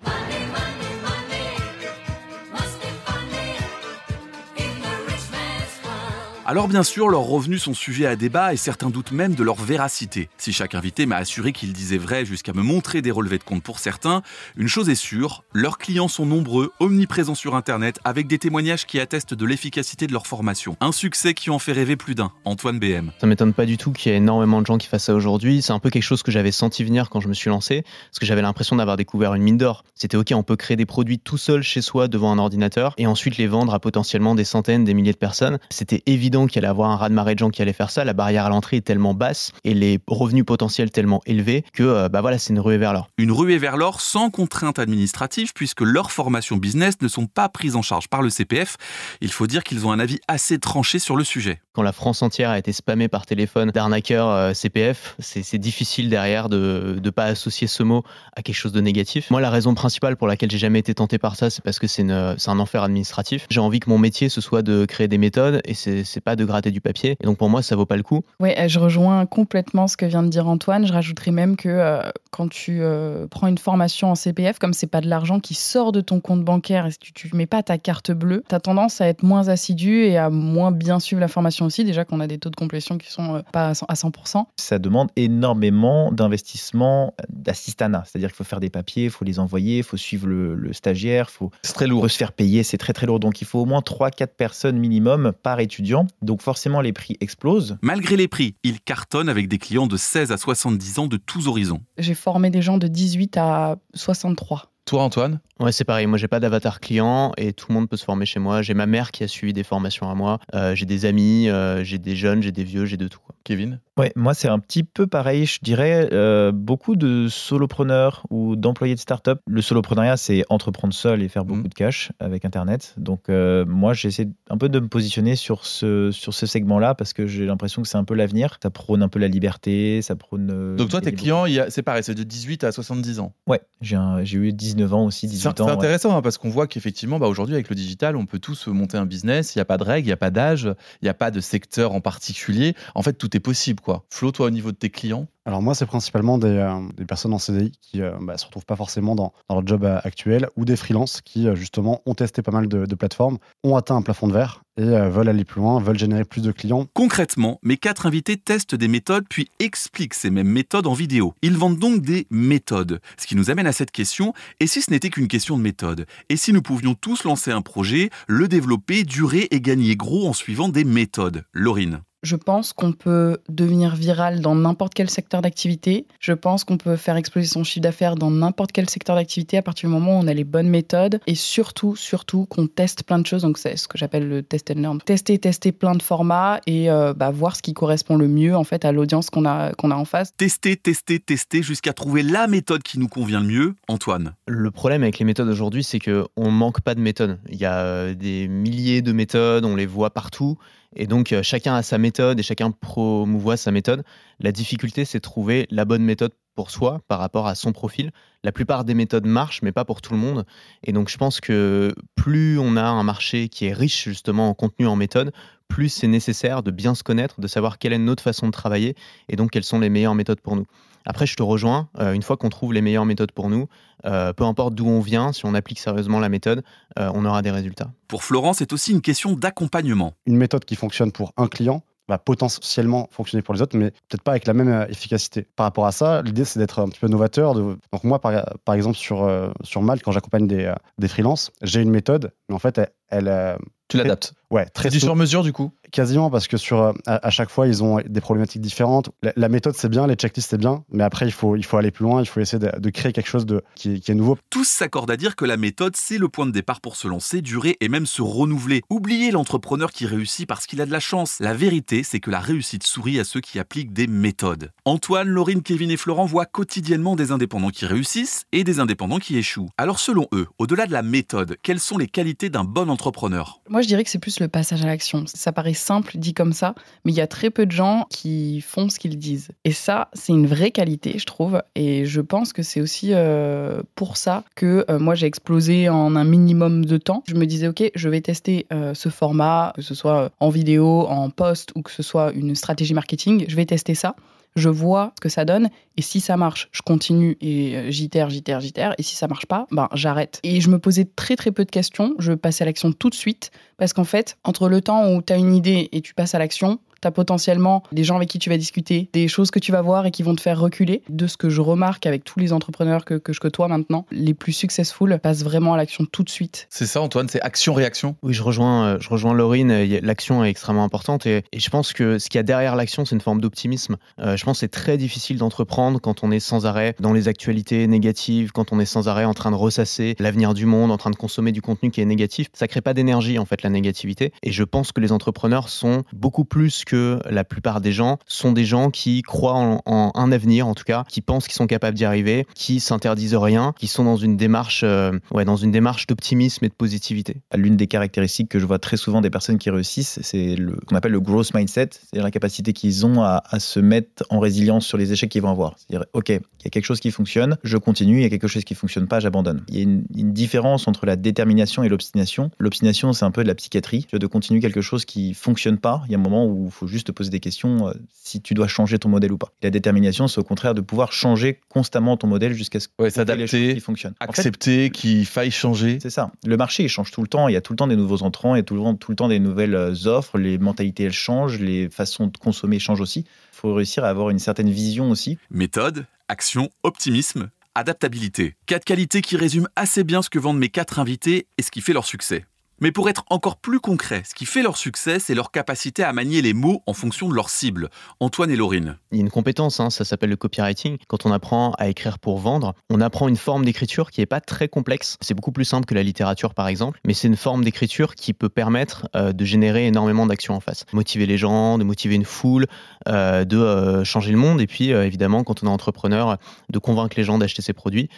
Alors 6.50 6.67
bien 6.67 6.82
sûr, 6.82 7.08
leurs 7.08 7.23
revenus 7.23 7.62
sont 7.62 7.75
sujets 7.75 8.06
à 8.06 8.17
débat 8.17 8.52
et 8.52 8.56
certains 8.56 8.91
doutent 8.91 9.12
même 9.12 9.37
de 9.37 9.44
leur 9.44 9.55
véracité. 9.55 10.29
Si 10.37 10.52
chaque 10.52 10.75
invité 10.75 11.06
m'a 11.06 11.14
assuré 11.14 11.52
qu'il 11.52 11.73
disait 11.73 11.97
vrai 11.97 12.25
jusqu'à 12.25 12.52
me 12.52 12.61
montrer 12.61 13.02
des 13.02 13.12
relevés 13.12 13.38
de 13.38 13.44
compte 13.44 13.62
pour 13.62 13.79
certains, 13.79 14.23
une 14.56 14.67
chose 14.67 14.88
est 14.88 14.97
sûre, 14.97 15.44
leurs 15.52 15.79
clients 15.79 16.08
sont 16.08 16.26
nombreux, 16.26 16.73
omniprésents 16.81 17.37
sur 17.37 17.55
Internet, 17.55 18.00
avec 18.02 18.26
des 18.26 18.41
témoignages 18.41 18.85
qui 18.85 18.99
attestent 18.99 19.32
de 19.32 19.47
l'efficacité 19.47 20.08
de 20.08 20.12
leur 20.12 20.26
formation. 20.26 20.76
Un 20.81 20.91
succès 20.91 21.35
qui 21.35 21.50
en 21.50 21.61
fait 21.61 21.70
rêver 21.70 21.94
plus 21.94 22.17
d'un, 22.17 22.32
Antoine 22.44 22.81
BM. 22.81 23.12
Ça 23.20 23.29
m'étonne 23.29 23.52
pas 23.52 23.64
du 23.64 23.76
tout 23.76 23.93
qu'il 23.93 24.11
y 24.11 24.14
ait 24.17 24.19
énormément 24.19 24.61
de 24.61 24.67
gens 24.67 24.79
qui 24.79 24.88
fassent 24.88 25.05
ça 25.05 25.14
aujourd'hui. 25.14 25.62
C'est 25.62 25.73
un 25.73 25.79
peu 25.79 25.91
quelque 25.91 26.02
chose 26.02 26.25
que 26.25 26.32
j'avais 26.32 26.50
senti 26.50 26.82
venir 26.82 27.11
quand 27.11 27.20
je 27.20 27.29
me 27.29 27.35
suis 27.35 27.50
lancé, 27.50 27.82
parce 27.82 28.19
que 28.19 28.26
j'avais 28.26 28.43
l'impression 28.43 28.75
d'avoir 28.75 28.97
découvert 28.97 29.35
une 29.35 29.44
mine 29.44 29.56
d'or. 29.56 29.85
C'était 29.94 30.17
ok, 30.17 30.32
on 30.35 30.43
peut 30.43 30.56
créer 30.56 30.76
des 30.76 30.85
produits 30.85 31.20
tout 31.20 31.38
seul 31.38 31.62
chez 31.62 31.81
soi 31.81 32.08
devant 32.08 32.32
un 32.32 32.38
ordinateur 32.38 32.94
et 32.99 33.06
ensuite 33.06 33.37
les 33.37 33.47
vendre 33.47 33.73
à 33.73 33.79
potentiellement 33.79 34.35
des 34.35 34.43
centaines, 34.43 34.82
des 34.82 34.94
milliers 34.94 35.12
de 35.12 35.17
personnes. 35.17 35.61
C'était 35.70 36.02
évident 36.06 36.39
qu'il 36.46 36.60
allait 36.60 36.69
avoir 36.69 36.90
un 36.90 36.96
raz-de-marée 36.96 37.34
de 37.34 37.38
gens 37.38 37.50
qui 37.50 37.62
allaient 37.62 37.72
faire 37.72 37.90
ça. 37.90 38.04
La 38.04 38.12
barrière 38.12 38.46
à 38.46 38.48
l'entrée 38.48 38.78
est 38.78 38.87
tellement 38.87 39.14
basse 39.14 39.52
et 39.64 39.75
les 39.75 39.98
revenus 40.06 40.44
potentiels 40.44 40.90
tellement 40.90 41.20
élevés 41.26 41.64
que 41.72 41.82
euh, 41.82 42.08
bah 42.08 42.20
voilà, 42.20 42.38
c'est 42.38 42.52
une 42.52 42.60
ruée 42.60 42.78
vers 42.78 42.92
l'or. 42.92 43.08
Une 43.19 43.32
ruée 43.32 43.58
vers 43.58 43.76
l'or 43.76 44.00
sans 44.00 44.31
contrainte 44.31 44.78
administrative 44.78 45.52
puisque 45.54 45.81
leurs 45.81 46.12
formations 46.12 46.56
business 46.56 46.94
ne 47.00 47.08
sont 47.08 47.26
pas 47.26 47.48
prises 47.48 47.76
en 47.76 47.82
charge 47.82 48.08
par 48.08 48.22
le 48.22 48.31
CPF. 48.31 48.76
Il 49.20 49.32
faut 49.32 49.46
dire 49.46 49.64
qu'ils 49.64 49.87
ont 49.87 49.92
un 49.92 50.00
avis 50.00 50.19
assez 50.28 50.58
tranché 50.58 50.98
sur 50.98 51.16
le 51.16 51.25
sujet. 51.25 51.60
Quand 51.72 51.82
la 51.82 51.92
France 51.92 52.22
entière 52.22 52.50
a 52.50 52.58
été 52.58 52.72
spammée 52.72 53.08
par 53.08 53.26
téléphone 53.26 53.70
d'arnaqueurs 53.70 54.28
euh, 54.28 54.52
CPF, 54.54 55.16
c'est 55.20 55.58
difficile 55.58 56.10
derrière 56.10 56.48
de 56.48 56.98
ne 57.02 57.10
pas 57.10 57.25
associer 57.25 57.66
ce 57.66 57.82
mot 57.82 58.02
à 58.34 58.42
quelque 58.42 58.56
chose 58.56 58.72
de 58.72 58.81
négatif. 58.81 59.31
Moi, 59.31 59.40
la 59.40 59.50
raison 59.50 59.75
principale 59.75 60.16
pour 60.16 60.26
laquelle 60.26 60.50
j'ai 60.50 60.58
jamais 60.58 60.81
été 60.81 60.94
tenté 60.94 61.19
par 61.19 61.37
ça, 61.37 61.50
c'est 61.50 61.62
parce 61.62 61.78
que 61.78 61.87
c'est 61.87 62.10
un 62.10 62.58
enfer 62.58 62.82
administratif. 62.82 63.46
J'ai 63.50 63.60
envie 63.60 63.81
que 63.81 63.88
mon 63.88 63.98
métier, 63.98 64.28
ce 64.28 64.40
soit 64.40 64.62
de 64.62 64.84
créer 64.84 65.08
des 65.08 65.19
méthodes 65.19 65.60
et 65.64 65.75
c'est 65.75 66.19
pas 66.20 66.37
de 66.37 66.44
gratter 66.44 66.70
du 66.70 66.81
papier. 66.81 67.17
Et 67.20 67.26
donc 67.26 67.38
pour 67.38 67.49
moi, 67.49 67.62
ça 67.62 67.76
vaut 67.76 67.87
pas 67.87 67.96
le 67.96 68.02
coup. 68.02 68.22
Oui, 68.40 68.50
je 68.67 68.78
rejoins 68.78 69.26
complètement 69.26 69.88
ce 69.88 69.96
que 69.96 70.06
vient 70.06 70.22
de 70.22 70.28
dire 70.28 70.46
Antoine. 70.46 70.87
Je 70.87 70.93
rajouterais 70.93 71.31
même 71.31 71.56
que 71.56 71.69
euh, 71.69 72.02
quand 72.31 72.49
tu 72.49 72.78
euh, 72.81 73.26
prends 73.28 73.46
une 73.46 73.58
formation 73.58 74.11
en 74.11 74.14
CPF, 74.14 74.58
comme 74.58 74.72
c'est 74.72 74.87
pas 74.87 75.00
de 75.00 75.08
l'argent 75.08 75.40
qui 75.40 75.55
sort 75.55 75.93
de 75.93 76.00
ton 76.00 76.20
compte 76.20 76.44
bancaire 76.44 76.87
et 76.87 76.90
si 76.90 76.99
tu, 76.99 77.31
ne 77.32 77.37
mets 77.37 77.46
pas 77.46 77.62
ta 77.62 77.78
carte 77.78 78.12
bleue, 78.12 78.43
tu 78.49 78.55
as 78.55 78.61
tendance 78.61 79.00
à 79.00 79.06
être 79.06 79.22
moins 79.22 79.49
assidu 79.49 80.02
et 80.05 80.17
à 80.17 80.31
moins 80.31 80.72
bien 80.72 81.00
suivre 81.00 81.20
la 81.20 81.28
formation 81.28 81.67
aussi. 81.67 81.84
Déjà 81.84 82.05
qu'on 82.05 82.20
a 82.20 82.26
des 82.26 82.38
taux 82.38 82.50
de 82.50 82.56
complétion 82.56 82.99
qui 82.99 83.11
sont 83.11 83.37
euh, 83.37 83.43
pas 83.52 83.69
à 83.70 83.94
100%. 83.94 84.44
Ça 84.56 84.78
demande 84.78 85.11
énormément 85.16 86.12
d'investissement 86.12 87.14
d'assistanat. 87.28 88.05
C'est-à-dire 88.06 88.31
qu'il 88.31 88.37
faut 88.37 88.44
faire 88.44 88.61
des 88.61 88.70
papiers, 88.70 89.05
il 89.05 89.11
faut 89.11 89.25
les 89.25 89.38
envoyer, 89.38 89.78
il 89.78 89.84
faut 89.84 89.96
suivre 89.96 90.26
le, 90.26 90.73
stagiaire, 90.73 91.31
faut... 91.31 91.50
c'est 91.62 91.73
très 91.73 91.87
lourd. 91.87 92.08
Se 92.11 92.16
faire 92.16 92.32
payer, 92.32 92.62
c'est 92.62 92.78
très 92.78 92.93
très 92.93 93.06
lourd. 93.06 93.20
Donc 93.20 93.40
il 93.40 93.46
faut 93.46 93.61
au 93.61 93.66
moins 93.66 93.81
3-4 93.81 94.28
personnes 94.37 94.78
minimum 94.78 95.32
par 95.43 95.61
étudiant. 95.61 96.06
Donc 96.23 96.43
forcément, 96.43 96.81
les 96.81 96.93
prix 96.93 97.17
explosent. 97.21 97.79
Malgré 97.83 98.17
les 98.17 98.29
prix, 98.29 98.55
ils 98.62 98.81
cartonnent 98.81 99.29
avec 99.29 99.49
des 99.49 99.59
clients 99.59 99.87
de 99.87 99.97
16 99.97 100.33
à 100.33 100.37
70 100.37 100.99
ans 100.99 101.07
de 101.07 101.17
tous 101.17 101.49
horizons. 101.49 101.81
J'ai 101.99 102.15
formé 102.15 102.51
des 102.51 102.62
gens 102.62 102.79
de 102.79 102.87
18 102.87 103.37
à 103.37 103.77
63. 103.95 104.71
Toi, 104.90 105.04
Antoine 105.04 105.38
Ouais, 105.60 105.72
c'est 105.72 105.84
pareil. 105.84 106.06
Moi, 106.06 106.16
j'ai 106.16 106.26
pas 106.26 106.40
d'avatar 106.40 106.81
client 106.81 107.32
et 107.37 107.52
tout 107.52 107.66
le 107.69 107.75
monde 107.75 107.88
peut 107.88 107.98
se 107.98 108.04
former 108.04 108.25
chez 108.25 108.40
moi. 108.40 108.62
J'ai 108.62 108.72
ma 108.72 108.87
mère 108.87 109.10
qui 109.10 109.22
a 109.22 109.28
suivi 109.28 109.52
des 109.52 109.62
formations 109.62 110.10
à 110.10 110.14
moi. 110.14 110.38
Euh, 110.54 110.75
j'ai 110.75 110.87
des 110.87 111.04
amis, 111.04 111.50
euh, 111.50 111.84
j'ai 111.84 111.98
des 111.98 112.16
jeunes, 112.16 112.42
j'ai 112.42 112.50
des 112.50 112.64
vieux, 112.64 112.87
j'ai 112.87 112.96
de 112.96 113.06
tout. 113.06 113.20
Kevin 113.44 113.78
Ouais, 113.96 114.12
moi, 114.16 114.32
c'est 114.32 114.48
un 114.48 114.58
petit 114.58 114.82
peu 114.82 115.06
pareil. 115.06 115.44
Je 115.44 115.58
dirais 115.60 116.08
euh, 116.12 116.50
beaucoup 116.52 116.96
de 116.96 117.28
solopreneurs 117.28 118.25
ou 118.31 118.56
d'employés 118.56 118.94
de 118.94 119.00
start-up. 119.00 119.40
Le 119.46 119.60
solopreneuriat, 119.60 120.16
c'est 120.16 120.44
entreprendre 120.48 120.94
seul 120.94 121.22
et 121.22 121.28
faire 121.28 121.44
beaucoup 121.44 121.60
mmh. 121.60 121.69
de 121.69 121.75
cash 121.75 122.12
avec 122.20 122.46
Internet. 122.46 122.94
Donc, 122.96 123.28
moi, 123.28 123.92
j'essaie 123.92 124.28
un 124.48 124.56
peu 124.56 124.70
de 124.70 124.81
me 124.81 124.88
positionner 124.88 125.37
sur 125.37 125.66
ce, 125.66 126.10
sur 126.10 126.32
ce 126.32 126.46
segment-là 126.46 126.94
parce 126.94 127.12
que 127.12 127.26
j'ai 127.26 127.44
l'impression 127.44 127.82
que 127.82 127.88
c'est 127.88 127.98
un 127.98 128.04
peu 128.04 128.14
l'avenir. 128.14 128.58
Ça 128.62 128.70
prône 128.70 129.02
un 129.02 129.08
peu 129.08 129.19
la 129.19 129.28
liberté, 129.28 130.00
ça 130.00 130.16
prône. 130.16 130.76
Donc, 130.76 130.88
toi, 130.88 131.02
tes 131.02 131.12
clients, 131.12 131.44
c'est 131.69 131.82
pareil, 131.82 132.02
c'est 132.02 132.14
de 132.14 132.22
18 132.22 132.64
à 132.64 132.72
70 132.72 133.20
ans 133.20 133.34
Ouais, 133.46 133.60
j'ai 133.82 134.38
eu 134.38 134.52
19 134.54 134.80
ans 134.87 135.05
aussi, 135.05 135.27
18 135.27 135.61
ans. 135.61 135.67
C'est 135.67 135.73
intéressant 135.73 136.17
hein, 136.17 136.23
parce 136.23 136.38
qu'on 136.38 136.50
voit 136.50 136.67
qu'effectivement, 136.67 137.19
bah, 137.19 137.27
aujourd'hui, 137.27 137.55
avec 137.55 137.69
le 137.69 137.77
digital, 137.77 138.17
on 138.17 138.27
peut 138.27 138.38
tous 138.38 138.67
monter 138.69 138.97
un 138.97 139.06
business. 139.06 139.55
Il 139.55 139.59
n'y 139.59 139.62
a 139.62 139.67
pas 139.67 139.79
de 139.79 139.85
règles, 139.85 140.06
il 140.06 140.11
n'y 140.11 140.15
a 140.15 140.19
pas 140.19 140.31
d'âge, 140.31 140.65
il 141.03 141.05
n'y 141.05 141.09
a 141.09 141.15
pas 141.15 141.31
de 141.31 141.41
secteur 141.41 141.93
en 141.93 142.00
particulier. 142.00 142.75
En 142.94 143.03
fait, 143.03 143.15
tout 143.15 143.37
est 143.37 143.41
possible. 143.41 143.81
quoi. 143.81 144.05
Flo, 144.11 144.32
toi, 144.32 144.47
au 144.47 144.50
niveau 144.50 144.73
de 144.73 144.77
tes 144.77 144.91
clients? 144.91 145.27
Alors 145.47 145.62
moi, 145.62 145.75
c'est 145.75 145.87
principalement 145.87 146.38
des, 146.38 146.49
euh, 146.49 146.81
des, 146.97 147.06
personnes 147.06 147.32
en 147.32 147.38
CDI 147.38 147.73
qui 147.81 147.99
ne 147.99 148.05
euh, 148.05 148.19
bah, 148.21 148.37
se 148.37 148.44
retrouvent 148.44 148.66
pas 148.66 148.76
forcément 148.76 149.14
dans, 149.14 149.33
dans, 149.49 149.57
leur 149.57 149.66
job 149.66 149.85
euh, 149.85 149.99
actuel 150.04 150.49
ou 150.57 150.64
des 150.64 150.76
freelances 150.76 151.23
qui 151.23 151.49
justement 151.57 152.02
ont 152.07 152.14
testé 152.14 152.43
pas 152.43 152.52
mal 152.52 152.69
de, 152.69 152.85
de 152.85 152.95
plateformes, 152.95 153.38
ont 153.64 153.75
atteint 153.75 153.97
un 153.97 154.02
plafond 154.02 154.28
de 154.28 154.35
verre 154.35 154.62
et 154.77 154.85
veulent 154.85 155.29
aller 155.29 155.45
plus 155.45 155.61
loin, 155.61 155.81
veulent 155.81 155.99
générer 155.99 156.25
plus 156.25 156.43
de 156.43 156.53
clients. 156.53 156.87
Concrètement, 156.95 157.59
mes 157.62 157.77
quatre 157.77 158.07
invités 158.07 158.37
testent 158.37 158.75
des 158.75 158.89
méthodes 158.89 159.25
puis 159.29 159.49
expliquent 159.59 160.15
ces 160.15 160.31
mêmes 160.31 160.49
méthodes 160.49 160.87
en 160.87 160.95
vidéo. 160.95 161.35
Ils 161.43 161.57
vendent 161.57 161.79
donc 161.79 162.03
des 162.03 162.27
méthodes. 162.31 163.00
Ce 163.19 163.27
qui 163.27 163.37
nous 163.37 163.50
amène 163.50 163.67
à 163.67 163.73
cette 163.73 163.91
question, 163.91 164.33
et 164.61 164.67
si 164.67 164.83
ce 164.83 164.91
n'était 164.91 165.11
qu'une 165.11 165.29
question 165.29 165.57
de 165.57 165.62
méthode? 165.62 166.07
Et 166.29 166.37
si 166.37 166.53
nous 166.53 166.62
pouvions 166.62 166.95
tous 166.95 167.25
lancer 167.25 167.50
un 167.50 167.62
projet, 167.62 168.11
le 168.29 168.49
développer, 168.49 169.05
durer 169.05 169.49
et 169.50 169.61
gagner 169.61 169.97
gros 169.97 170.29
en 170.29 170.33
suivant 170.33 170.69
des 170.69 170.85
méthodes? 170.85 171.45
Laurine 171.53 172.03
je 172.23 172.37
pense 172.37 172.73
qu'on 172.73 172.93
peut 172.93 173.39
devenir 173.49 173.95
viral 173.95 174.41
dans 174.41 174.55
n'importe 174.55 174.95
quel 174.95 175.09
secteur 175.09 175.41
d'activité. 175.43 176.07
Je 176.21 176.33
pense 176.33 176.65
qu'on 176.65 176.77
peut 176.77 176.97
faire 176.97 177.17
exploser 177.17 177.47
son 177.47 177.65
chiffre 177.65 177.83
d'affaires 177.83 178.15
dans 178.15 178.31
n'importe 178.31 178.73
quel 178.73 178.89
secteur 178.91 179.17
d'activité 179.17 179.57
à 179.57 179.62
partir 179.62 179.89
du 179.89 179.95
moment 179.95 180.19
où 180.19 180.23
on 180.23 180.27
a 180.27 180.35
les 180.35 180.45
bonnes 180.45 180.69
méthodes 180.69 181.21
et 181.27 181.35
surtout, 181.35 181.97
surtout 181.97 182.47
qu'on 182.47 182.67
teste 182.67 183.05
plein 183.05 183.19
de 183.19 183.27
choses. 183.27 183.43
Donc 183.43 183.59
c'est 183.59 183.77
ce 183.77 183.89
que 183.89 183.97
j'appelle 183.97 184.29
le 184.29 184.43
test 184.43 184.71
and 184.71 184.81
learn. 184.81 185.00
Tester, 185.00 185.39
tester 185.39 185.73
plein 185.73 185.95
de 185.95 186.03
formats 186.03 186.61
et 186.67 186.91
euh, 186.91 187.15
bah, 187.15 187.31
voir 187.31 187.57
ce 187.57 187.62
qui 187.62 187.73
correspond 187.73 188.17
le 188.17 188.29
mieux 188.29 188.55
en 188.55 188.65
fait 188.65 188.85
à 188.85 188.93
l'audience 188.93 189.31
qu'on 189.31 189.47
a, 189.47 189.73
qu'on 189.73 189.91
a 189.91 189.97
en 189.97 190.05
face. 190.05 190.35
Tester, 190.37 190.77
tester, 190.77 191.21
tester 191.21 191.62
jusqu'à 191.62 191.93
trouver 191.93 192.23
la 192.23 192.47
méthode 192.47 192.83
qui 192.83 192.99
nous 192.99 193.09
convient 193.09 193.41
le 193.41 193.47
mieux. 193.47 193.75
Antoine. 193.89 194.35
Le 194.47 194.71
problème 194.71 195.03
avec 195.03 195.19
les 195.19 195.25
méthodes 195.25 195.49
aujourd'hui, 195.49 195.85
c'est 195.85 195.99
qu'on 195.99 196.50
manque 196.50 196.81
pas 196.83 196.95
de 196.95 197.00
méthodes. 197.00 197.39
Il 197.49 197.57
y 197.57 197.65
a 197.65 197.79
euh, 197.79 198.15
des 198.15 198.47
milliers 198.49 199.03
de 199.03 199.12
méthodes, 199.12 199.65
on 199.65 199.75
les 199.75 199.87
voit 199.87 200.11
partout. 200.11 200.59
Et 200.97 201.06
donc, 201.06 201.32
euh, 201.32 201.42
chacun 201.42 201.75
a 201.75 201.82
sa 201.82 201.99
méthode 201.99 202.40
et 202.40 202.42
chacun 202.42 202.70
promouvoit 202.73 203.56
sa 203.56 203.70
méthode. 203.70 204.02
La 204.40 204.52
difficulté, 204.52 205.04
c'est 205.04 205.20
trouver 205.20 205.66
la 205.70 205.85
bonne 205.85 206.02
méthode 206.02 206.32
pour 206.54 206.71
soi 206.71 207.00
par 207.09 207.19
rapport 207.19 207.47
à 207.47 207.54
son 207.54 207.73
profil. 207.73 208.11
La 208.42 208.52
plupart 208.52 208.85
des 208.85 208.95
méthodes 208.95 209.26
marchent, 209.26 209.62
mais 209.62 209.73
pas 209.73 209.85
pour 209.85 210.00
tout 210.00 210.12
le 210.12 210.19
monde. 210.19 210.45
Et 210.85 210.92
donc, 210.92 211.09
je 211.09 211.16
pense 211.16 211.40
que 211.40 211.95
plus 212.14 212.59
on 212.59 212.76
a 212.76 212.85
un 212.85 213.02
marché 213.02 213.49
qui 213.49 213.66
est 213.66 213.73
riche 213.73 214.04
justement 214.04 214.49
en 214.49 214.54
contenu, 214.54 214.87
en 214.87 214.97
méthode, 214.97 215.33
plus 215.69 215.88
c'est 215.88 216.09
nécessaire 216.09 216.62
de 216.62 216.71
bien 216.71 216.95
se 216.95 217.02
connaître, 217.02 217.40
de 217.40 217.47
savoir 217.47 217.78
quelle 217.78 217.92
est 217.92 217.99
notre 217.99 218.23
façon 218.23 218.47
de 218.47 218.52
travailler 218.52 218.95
et 219.28 219.37
donc 219.37 219.50
quelles 219.50 219.64
sont 219.64 219.78
les 219.78 219.88
meilleures 219.88 220.14
méthodes 220.14 220.40
pour 220.40 220.57
nous. 220.57 220.66
Après, 221.07 221.26
je 221.26 221.35
te 221.35 221.42
rejoins, 221.42 221.88
euh, 221.99 222.12
une 222.12 222.23
fois 222.23 222.37
qu'on 222.37 222.50
trouve 222.50 222.75
les 222.75 222.83
meilleures 222.83 223.07
méthodes 223.07 223.33
pour 223.33 223.49
nous, 223.49 223.69
euh, 224.04 224.33
peu 224.35 224.45
importe 224.45 224.75
d'où 224.75 224.87
on 224.87 225.00
vient, 225.00 225.33
si 225.33 225.47
on 225.47 225.54
applique 225.54 225.78
sérieusement 225.78 226.19
la 226.19 226.28
méthode, 226.28 226.62
euh, 226.99 227.11
on 227.14 227.25
aura 227.25 227.40
des 227.40 227.50
résultats. 227.50 227.90
Pour 228.07 228.23
Florent, 228.23 228.52
c'est 228.52 228.73
aussi 228.73 228.92
une 228.92 229.00
question 229.00 229.33
d'accompagnement. 229.33 230.12
Une 230.26 230.37
méthode 230.37 230.64
qui 230.64 230.76
fonctionne 230.76 231.12
pour 231.12 231.33
un 231.38 231.47
client 231.47 231.83
potentiellement 232.19 233.09
fonctionner 233.11 233.43
pour 233.43 233.55
les 233.55 233.62
autres, 233.62 233.76
mais 233.76 233.90
peut-être 233.90 234.23
pas 234.23 234.33
avec 234.33 234.47
la 234.47 234.55
même 234.55 234.87
efficacité. 234.88 235.47
Par 235.57 235.64
rapport 235.64 235.87
à 235.87 235.93
ça, 235.93 236.23
l'idée, 236.23 236.45
c'est 236.45 236.59
d'être 236.59 236.81
un 236.81 236.88
petit 236.88 237.00
peu 237.00 237.09
novateur. 237.09 237.55
Donc 237.55 238.05
moi, 238.05 238.21
par, 238.21 238.75
exemple, 238.75 238.97
sur, 238.97 239.31
sur 239.62 239.83
Malte, 239.83 240.02
quand 240.02 240.12
j'accompagne 240.12 240.47
des, 240.47 240.73
des 240.99 241.09
freelances, 241.09 241.50
j'ai 241.62 241.81
une 241.81 241.90
méthode, 241.90 242.33
mais 242.49 242.55
en 242.55 242.59
fait, 242.59 242.79
elle... 242.79 242.88
elle 243.29 243.59
tu 243.88 243.97
l'adaptes 243.97 244.35
Ouais, 244.50 244.66
très 244.66 244.90
du 244.90 244.99
sur 244.99 245.14
mesure 245.14 245.45
du 245.45 245.52
coup 245.52 245.71
Quasiment, 245.92 246.30
parce 246.30 246.49
que 246.49 246.57
sur, 246.57 246.80
euh, 246.80 246.92
à, 247.07 247.30
chaque 247.30 247.50
fois, 247.50 247.66
ils 247.66 247.83
ont 247.83 248.00
des 248.04 248.21
problématiques 248.21 248.62
différentes. 248.62 249.11
La, 249.37 249.49
méthode, 249.49 249.75
c'est 249.76 249.88
bien, 249.88 250.07
les 250.07 250.14
checklists, 250.14 250.50
c'est 250.50 250.59
bien, 250.59 250.85
mais 250.90 251.02
après, 251.02 251.26
il 251.26 251.33
faut, 251.33 251.57
il 251.57 251.64
faut 251.64 251.76
aller 251.76 251.90
plus 251.90 252.04
loin, 252.04 252.21
il 252.21 252.26
faut 252.26 252.40
essayer 252.40 252.59
de, 252.59 252.90
créer 252.90 253.12
quelque 253.12 253.28
chose 253.28 253.45
de, 253.45 253.62
qui, 253.75 254.00
est 254.07 254.14
nouveau. 254.14 254.38
Tous 254.50 254.64
s'accordent 254.64 255.11
à 255.11 255.16
dire 255.16 255.35
que 255.35 255.45
la 255.45 255.57
méthode, 255.57 255.97
c'est 255.97 256.19
le 256.19 256.28
point 256.28 256.47
de 256.47 256.52
départ 256.52 256.80
pour 256.80 256.95
se 256.95 257.09
lancer, 257.09 257.42
durer 257.42 257.76
et 257.80 257.88
même 257.88 258.07
se 258.07 258.23
renouveler. 258.23 258.83
Oubliez 258.88 259.33
l'entrepreneur 259.33 259.90
qui 259.90 260.07
réussit 260.07 260.47
parce 260.47 260.66
qu'il 260.66 260.80
a 260.80 260.87
de 260.87 260.92
la 260.92 261.00
chance. 261.00 261.38
La 261.40 261.54
vérité, 261.54 262.02
c'est 262.04 262.21
que 262.21 262.30
la 262.30 262.40
réussite 262.40 262.85
sourit 262.85 263.19
à 263.19 263.25
ceux 263.25 263.40
qui 263.40 263.59
appliquent 263.59 263.92
des 263.92 264.07
méthodes. 264.07 264.71
Antoine, 264.85 265.28
Laurine, 265.28 265.62
Kevin 265.62 265.90
et 265.90 265.97
Florent 265.97 266.26
voient 266.26 266.47
quotidiennement 266.47 267.16
des 267.16 267.33
indépendants 267.33 267.71
qui 267.71 267.87
réussissent 267.87 268.45
et 268.52 268.62
des 268.62 268.78
indépendants 268.78 269.19
qui 269.19 269.37
échouent. 269.37 269.71
Alors, 269.76 269.99
selon 269.99 270.28
eux, 270.33 270.47
au-delà 270.59 270.87
de 270.87 270.92
la 270.92 271.02
méthode, 271.02 271.57
quelles 271.62 271.80
sont 271.80 271.99
les 271.99 272.09
qualités 272.09 272.49
d'un 272.49 272.64
bon 272.64 272.90
entrepreneur? 272.90 273.61
Moi, 273.69 273.83
je 273.83 273.88
dirais 273.88 274.04
que 274.04 274.11
c'est 274.11 274.19
plus 274.19 274.39
le 274.40 274.49
passage 274.49 274.82
à 274.82 274.87
l'action. 274.87 275.25
Ça 275.26 275.52
paraît 275.52 275.75
simple 275.75 276.18
dit 276.18 276.35
comme 276.35 276.52
ça, 276.52 276.75
mais 277.04 277.12
il 277.12 277.16
y 277.16 277.20
a 277.20 277.26
très 277.26 277.50
peu 277.50 277.66
de 277.66 277.73
gens 277.73 278.06
qui 278.11 278.61
font 278.61 278.88
ce 278.88 278.99
qu'ils 278.99 279.18
disent. 279.18 279.49
Et 279.64 279.73
ça, 279.73 280.09
c'est 280.12 280.32
une 280.32 280.47
vraie 280.47 280.70
qualité, 280.70 281.18
je 281.18 281.26
trouve. 281.26 281.62
Et 281.75 282.04
je 282.06 282.20
pense 282.20 282.52
que 282.52 282.62
c'est 282.62 282.80
aussi 282.80 283.11
euh, 283.12 283.82
pour 283.94 284.16
ça 284.16 284.44
que 284.56 284.85
euh, 284.90 284.99
moi, 284.99 285.14
j'ai 285.14 285.26
explosé 285.26 285.88
en 285.88 286.16
un 286.16 286.25
minimum 286.25 286.85
de 286.85 286.97
temps. 286.97 287.23
Je 287.28 287.35
me 287.35 287.47
disais, 287.47 287.68
OK, 287.68 287.90
je 287.94 288.09
vais 288.09 288.20
tester 288.20 288.66
euh, 288.73 288.94
ce 288.94 289.09
format, 289.09 289.73
que 289.76 289.82
ce 289.82 289.94
soit 289.94 290.30
en 290.40 290.50
vidéo, 290.50 291.06
en 291.09 291.30
post 291.30 291.73
ou 291.76 291.82
que 291.82 291.90
ce 291.90 292.02
soit 292.02 292.32
une 292.32 292.54
stratégie 292.54 292.94
marketing. 292.94 293.44
Je 293.49 293.56
vais 293.56 293.66
tester 293.66 293.94
ça 293.94 294.14
je 294.57 294.69
vois 294.69 295.12
ce 295.16 295.21
que 295.21 295.28
ça 295.28 295.45
donne, 295.45 295.71
et 295.97 296.02
si 296.02 296.21
ça 296.21 296.37
marche, 296.37 296.69
je 296.73 296.83
continue 296.83 297.37
et 297.40 297.90
j'itère, 297.90 298.30
j'itère, 298.30 298.61
j'itère, 298.61 298.95
et 298.99 299.02
si 299.02 299.16
ça 299.16 299.28
marche 299.28 299.47
pas, 299.47 299.66
ben 299.71 299.88
j'arrête. 299.95 300.40
Et 300.42 300.61
je 300.61 300.71
me 300.71 300.78
posais 300.78 301.04
très 301.04 301.37
très 301.37 301.52
peu 301.52 301.64
de 301.64 301.71
questions, 301.71 302.14
je 302.19 302.33
passais 302.33 302.62
à 302.62 302.66
l'action 302.66 302.92
tout 302.92 303.11
de 303.11 303.14
suite, 303.14 303.50
parce 303.76 303.92
qu'en 303.92 304.04
fait, 304.04 304.38
entre 304.45 304.69
le 304.69 304.80
temps 304.80 305.12
où 305.12 305.23
tu 305.23 305.33
as 305.33 305.37
une 305.37 305.54
idée 305.54 305.88
et 305.92 306.00
tu 306.00 306.14
passes 306.14 306.35
à 306.35 306.38
l'action, 306.38 306.78
tu 307.00 307.09
as 307.09 307.11
potentiellement 307.11 307.83
des 307.92 308.04
gens 308.04 308.16
avec 308.16 308.28
qui 308.28 308.38
tu 308.38 308.50
vas 308.50 308.57
discuter, 308.57 309.09
des 309.12 309.28
choses 309.28 309.50
que 309.50 309.59
tu 309.59 309.73
vas 309.73 309.83
voir 309.83 310.07
et 310.07 310.11
qui 310.11 310.23
vont 310.23 310.35
te 310.35 310.40
faire 310.40 310.61
reculer. 310.61 311.02
De 311.09 311.26
ce 311.26 311.37
que 311.37 311.50
je 311.50 311.61
remarque 311.61 312.07
avec 312.07 312.25
tous 312.25 312.38
les 312.38 312.52
entrepreneurs 312.52 313.04
que, 313.04 313.14
que 313.14 313.33
je 313.33 313.40
côtoie 313.40 313.69
maintenant, 313.69 314.07
les 314.11 314.35
plus 314.35 314.52
successful 314.52 315.19
passent 315.23 315.42
vraiment 315.42 315.75
à 315.75 315.76
l'action 315.76 316.04
tout 316.04 316.23
de 316.23 316.30
suite. 316.30 316.66
C'est 316.71 316.87
ça, 316.87 317.00
Antoine, 317.00 317.28
c'est 317.28 317.40
action-réaction 317.40 318.16
Oui, 318.23 318.33
je 318.33 318.42
rejoins, 318.42 318.85
euh, 318.85 318.97
je 319.00 319.09
rejoins 319.09 319.35
Laurine. 319.35 319.73
L'action 320.02 320.45
est 320.45 320.50
extrêmement 320.50 320.85
importante 320.85 321.26
et, 321.26 321.45
je 321.54 321.71
pense 321.71 321.92
que 321.92 322.19
ce 322.19 322.28
qu'il 322.28 322.38
y 322.38 322.40
a 322.40 322.42
derrière 322.42 322.75
l'action, 322.75 323.04
c'est 323.04 323.14
une 323.14 323.21
forme 323.21 323.40
d'optimisme. 323.40 323.97
Euh, 324.19 324.37
je 324.37 324.45
pense 324.45 324.57
que 324.57 324.61
c'est 324.61 324.69
très 324.69 324.97
difficile 324.97 325.38
d'entreprendre 325.38 326.00
quand 326.00 326.25
on 326.25 326.30
est 326.30 326.40
sans 326.40 326.66
arrêt 326.66 326.95
dans 327.00 327.12
les 327.12 327.28
actualités 327.28 327.87
négatives, 327.87 328.52
quand 328.52 328.73
on 328.73 328.80
est 328.80 328.87
sans 328.87 329.09
arrêt 329.09 329.25
en 329.25 329.35
train 329.35 329.50
de 329.50 329.57
ressasser 329.57 330.16
l'avenir 330.19 330.54
du 330.54 330.66
monde, 330.66 330.90
en 330.90 330.97
train 330.97 331.11
de 331.11 331.16
consommer 331.16 331.52
du 331.52 331.62
contenu 331.62 331.90
qui 331.90 332.00
est 332.00 332.07
négatif. 332.07 332.49
Ça 332.52 332.66
crée 332.66 332.80
pas 332.80 332.95
d'énergie, 332.95 333.38
en 333.38 333.45
fait, 333.45 333.62
la 333.62 333.71
négativité. 333.71 334.33
Et 334.42 334.52
je 334.52 334.64
pense 334.64 334.92
que 334.92 335.00
les 335.00 335.12
entrepreneurs 335.12 335.69
sont 335.69 336.04
beaucoup 336.12 336.45
plus 336.45 336.85
que 336.90 337.20
la 337.30 337.44
plupart 337.44 337.80
des 337.80 337.92
gens 337.92 338.18
sont 338.26 338.50
des 338.50 338.64
gens 338.64 338.90
qui 338.90 339.23
croient 339.23 339.80
en, 339.87 340.11
un 340.12 340.32
avenir, 340.32 340.66
en 340.66 340.75
tout 340.75 340.82
cas, 340.82 341.04
qui 341.09 341.20
pensent 341.20 341.47
qu'ils 341.47 341.54
sont 341.54 341.68
capables 341.68 341.97
d'y 341.97 342.04
arriver, 342.04 342.49
qui 342.56 342.80
s'interdisent 342.80 343.37
rien, 343.37 343.75
qui 343.78 343.87
sont 343.87 344.02
dans 344.02 344.16
une 344.16 344.37
démarche, 344.37 344.82
euh, 344.82 345.12
ouais, 345.30 345.44
dans 345.44 345.54
une 345.54 345.70
démarche 345.70 346.09
d'optimisme 346.09 346.64
et 346.64 346.68
de 346.68 346.75
positivité. 346.75 347.37
L'une 347.54 347.76
des 347.76 347.87
caractéristiques 347.87 348.49
que 348.49 348.59
je 348.59 348.66
vois 348.66 348.80
très 348.80 348.97
souvent 348.97 349.20
des 349.20 349.30
personnes 349.30 349.59
qui 349.59 349.70
réussissent, 349.70 350.18
c'est 350.20 350.56
ce 350.56 350.85
qu'on 350.87 350.97
appelle 350.97 351.12
le 351.12 351.20
growth 351.20 351.54
mindset, 351.54 351.90
c'est-à-dire 351.92 352.25
la 352.25 352.32
capacité 352.32 352.73
qu'ils 352.73 353.06
ont 353.06 353.23
à, 353.23 353.40
se 353.61 353.78
mettre 353.78 354.25
en 354.28 354.40
résilience 354.40 354.85
sur 354.85 354.99
les 354.99 355.12
échecs 355.12 355.30
qu'ils 355.30 355.42
vont 355.42 355.50
avoir. 355.50 355.76
C'est-à-dire, 355.76 356.06
ok, 356.12 356.30
il 356.30 356.64
y 356.64 356.66
a 356.66 356.70
quelque 356.70 356.87
chose 356.87 356.99
qui 356.99 357.12
fonctionne, 357.12 357.56
je 357.62 357.76
continue, 357.76 358.18
il 358.18 358.23
y 358.23 358.26
a 358.26 358.30
quelque 358.30 358.49
chose 358.49 358.64
qui 358.64 358.75
fonctionne 358.75 359.06
pas, 359.06 359.20
j'abandonne. 359.20 359.62
Il 359.68 359.76
y 359.76 359.78
a 359.78 359.82
une, 359.82 360.02
différence 360.32 360.88
entre 360.88 361.06
la 361.06 361.16
détermination 361.16 361.85
et 361.85 361.88
l'obstination. 361.88 362.50
L'obstination, 362.59 363.12
c'est 363.12 363.25
un 363.25 363.30
peu 363.30 363.42
de 363.42 363.49
la 363.49 363.54
psychiatrie, 363.54 364.06
de 364.12 364.26
continuer 364.26 364.61
quelque 364.61 364.80
chose 364.80 365.04
qui 365.04 365.35
fonctionne 365.35 365.78
pas. 365.78 366.02
Il 366.06 366.12
y 366.12 366.14
a 366.14 366.18
un 366.18 366.23
moment 366.23 366.47
où 366.47 366.70
faut 366.80 366.87
juste 366.87 367.12
poser 367.12 367.30
des 367.30 367.40
questions 367.40 367.88
euh, 367.88 367.92
si 368.12 368.40
tu 368.40 368.54
dois 368.54 368.66
changer 368.66 368.99
ton 368.99 369.10
modèle 369.10 369.32
ou 369.32 369.38
pas. 369.38 369.52
la 369.62 369.70
détermination, 369.70 370.28
c'est 370.28 370.40
au 370.40 370.44
contraire 370.44 370.75
de 370.75 370.80
pouvoir 370.80 371.12
changer 371.12 371.60
constamment 371.68 372.16
ton 372.16 372.26
modèle 372.26 372.54
jusqu'à 372.54 372.80
ce 372.80 372.88
que 372.88 372.94
ouais, 372.99 373.10
s'adapter, 373.10 373.75
qui 373.75 373.80
fonctionne. 373.80 374.14
Accepter 374.20 374.90
qu'il 374.90 375.26
faille 375.26 375.50
changer. 375.50 375.99
C'est 376.00 376.10
ça. 376.10 376.30
Le 376.44 376.56
marché, 376.56 376.84
il 376.84 376.88
change 376.88 377.10
tout 377.10 377.20
le 377.20 377.28
temps. 377.28 377.49
Il 377.49 377.52
y 377.52 377.56
a 377.56 377.60
tout 377.60 377.75
le 377.75 377.76
temps 377.76 377.87
des 377.87 377.96
nouveaux 377.96 378.22
entrants, 378.22 378.54
il 378.54 378.58
y 378.58 378.60
a 378.60 378.64
tout 378.64 378.75
le 378.75 378.80
temps, 378.80 378.94
tout 378.94 379.12
le 379.12 379.16
temps 379.16 379.28
des 379.28 379.38
nouvelles 379.38 379.75
euh, 379.75 380.06
offres. 380.06 380.38
Les 380.38 380.58
mentalités, 380.58 381.04
elles 381.04 381.12
changent. 381.12 381.60
Les 381.60 381.90
façons 381.90 382.28
de 382.28 382.37
consommer 382.38 382.78
changent 382.78 383.02
aussi. 383.02 383.20
Il 383.20 383.56
faut 383.56 383.75
réussir 383.75 384.04
à 384.04 384.08
avoir 384.08 384.30
une 384.30 384.38
certaine 384.38 384.70
vision 384.70 385.10
aussi. 385.10 385.37
Méthode, 385.50 386.06
action, 386.28 386.70
optimisme, 386.82 387.50
adaptabilité. 387.75 388.56
Quatre 388.64 388.84
qualités 388.84 389.20
qui 389.20 389.37
résument 389.37 389.68
assez 389.76 390.02
bien 390.02 390.22
ce 390.22 390.30
que 390.30 390.38
vendent 390.38 390.58
mes 390.58 390.70
quatre 390.70 390.99
invités 390.99 391.46
et 391.58 391.62
ce 391.62 391.70
qui 391.70 391.82
fait 391.82 391.92
leur 391.92 392.06
succès. 392.06 392.46
Mais 392.82 392.92
pour 392.92 393.10
être 393.10 393.25
encore 393.28 393.56
plus 393.56 393.78
concret, 393.78 394.22
ce 394.26 394.34
qui 394.34 394.46
fait 394.46 394.62
leur 394.62 394.78
succès, 394.78 395.18
c'est 395.18 395.34
leur 395.34 395.50
capacité 395.50 396.02
à 396.02 396.14
manier 396.14 396.40
les 396.40 396.54
mots 396.54 396.82
en 396.87 396.94
fonction 396.94 397.28
de 397.28 397.34
leur 397.34 397.50
cible. 397.50 397.90
Antoine 398.20 398.50
et 398.50 398.56
Laurine. 398.56 398.96
Il 399.12 399.18
y 399.18 399.20
a 399.20 399.22
une 399.22 399.30
compétence, 399.30 399.80
hein, 399.80 399.90
ça 399.90 400.06
s'appelle 400.06 400.30
le 400.30 400.37
copywriting. 400.37 400.96
Quand 401.06 401.26
on 401.26 401.32
apprend 401.32 401.72
à 401.72 401.88
écrire 401.88 402.18
pour 402.18 402.38
vendre, 402.38 402.75
on 402.88 403.02
apprend 403.02 403.28
une 403.28 403.37
forme 403.37 403.66
d'écriture 403.66 404.10
qui 404.10 404.20
n'est 404.20 404.26
pas 404.26 404.40
très 404.40 404.68
complexe. 404.68 405.18
C'est 405.20 405.34
beaucoup 405.34 405.52
plus 405.52 405.66
simple 405.66 405.84
que 405.84 405.94
la 405.94 406.02
littérature, 406.02 406.54
par 406.54 406.68
exemple, 406.68 407.00
mais 407.04 407.12
c'est 407.12 407.28
une 407.28 407.37
forme 407.37 407.64
d'écriture 407.64 408.14
qui 408.14 408.32
peut 408.32 408.49
permettre 408.49 409.08
euh, 409.14 409.34
de 409.34 409.44
générer 409.44 409.87
énormément 409.87 410.25
d'actions 410.25 410.54
en 410.54 410.60
face. 410.60 410.87
Motiver 410.94 411.26
les 411.26 411.37
gens, 411.37 411.76
de 411.76 411.84
motiver 411.84 412.14
une 412.14 412.25
foule, 412.25 412.66
euh, 413.08 413.44
de 413.44 413.58
euh, 413.58 414.04
changer 414.04 414.32
le 414.32 414.38
monde, 414.38 414.58
et 414.58 414.66
puis 414.66 414.88
évidemment, 414.88 415.44
quand 415.44 415.62
on 415.62 415.66
est 415.66 415.70
entrepreneur, 415.70 416.38
de 416.70 416.78
convaincre 416.78 417.14
les 417.18 417.25
gens 417.25 417.37
d'acheter 417.37 417.60
ses 417.60 417.75
produits. 417.75 418.08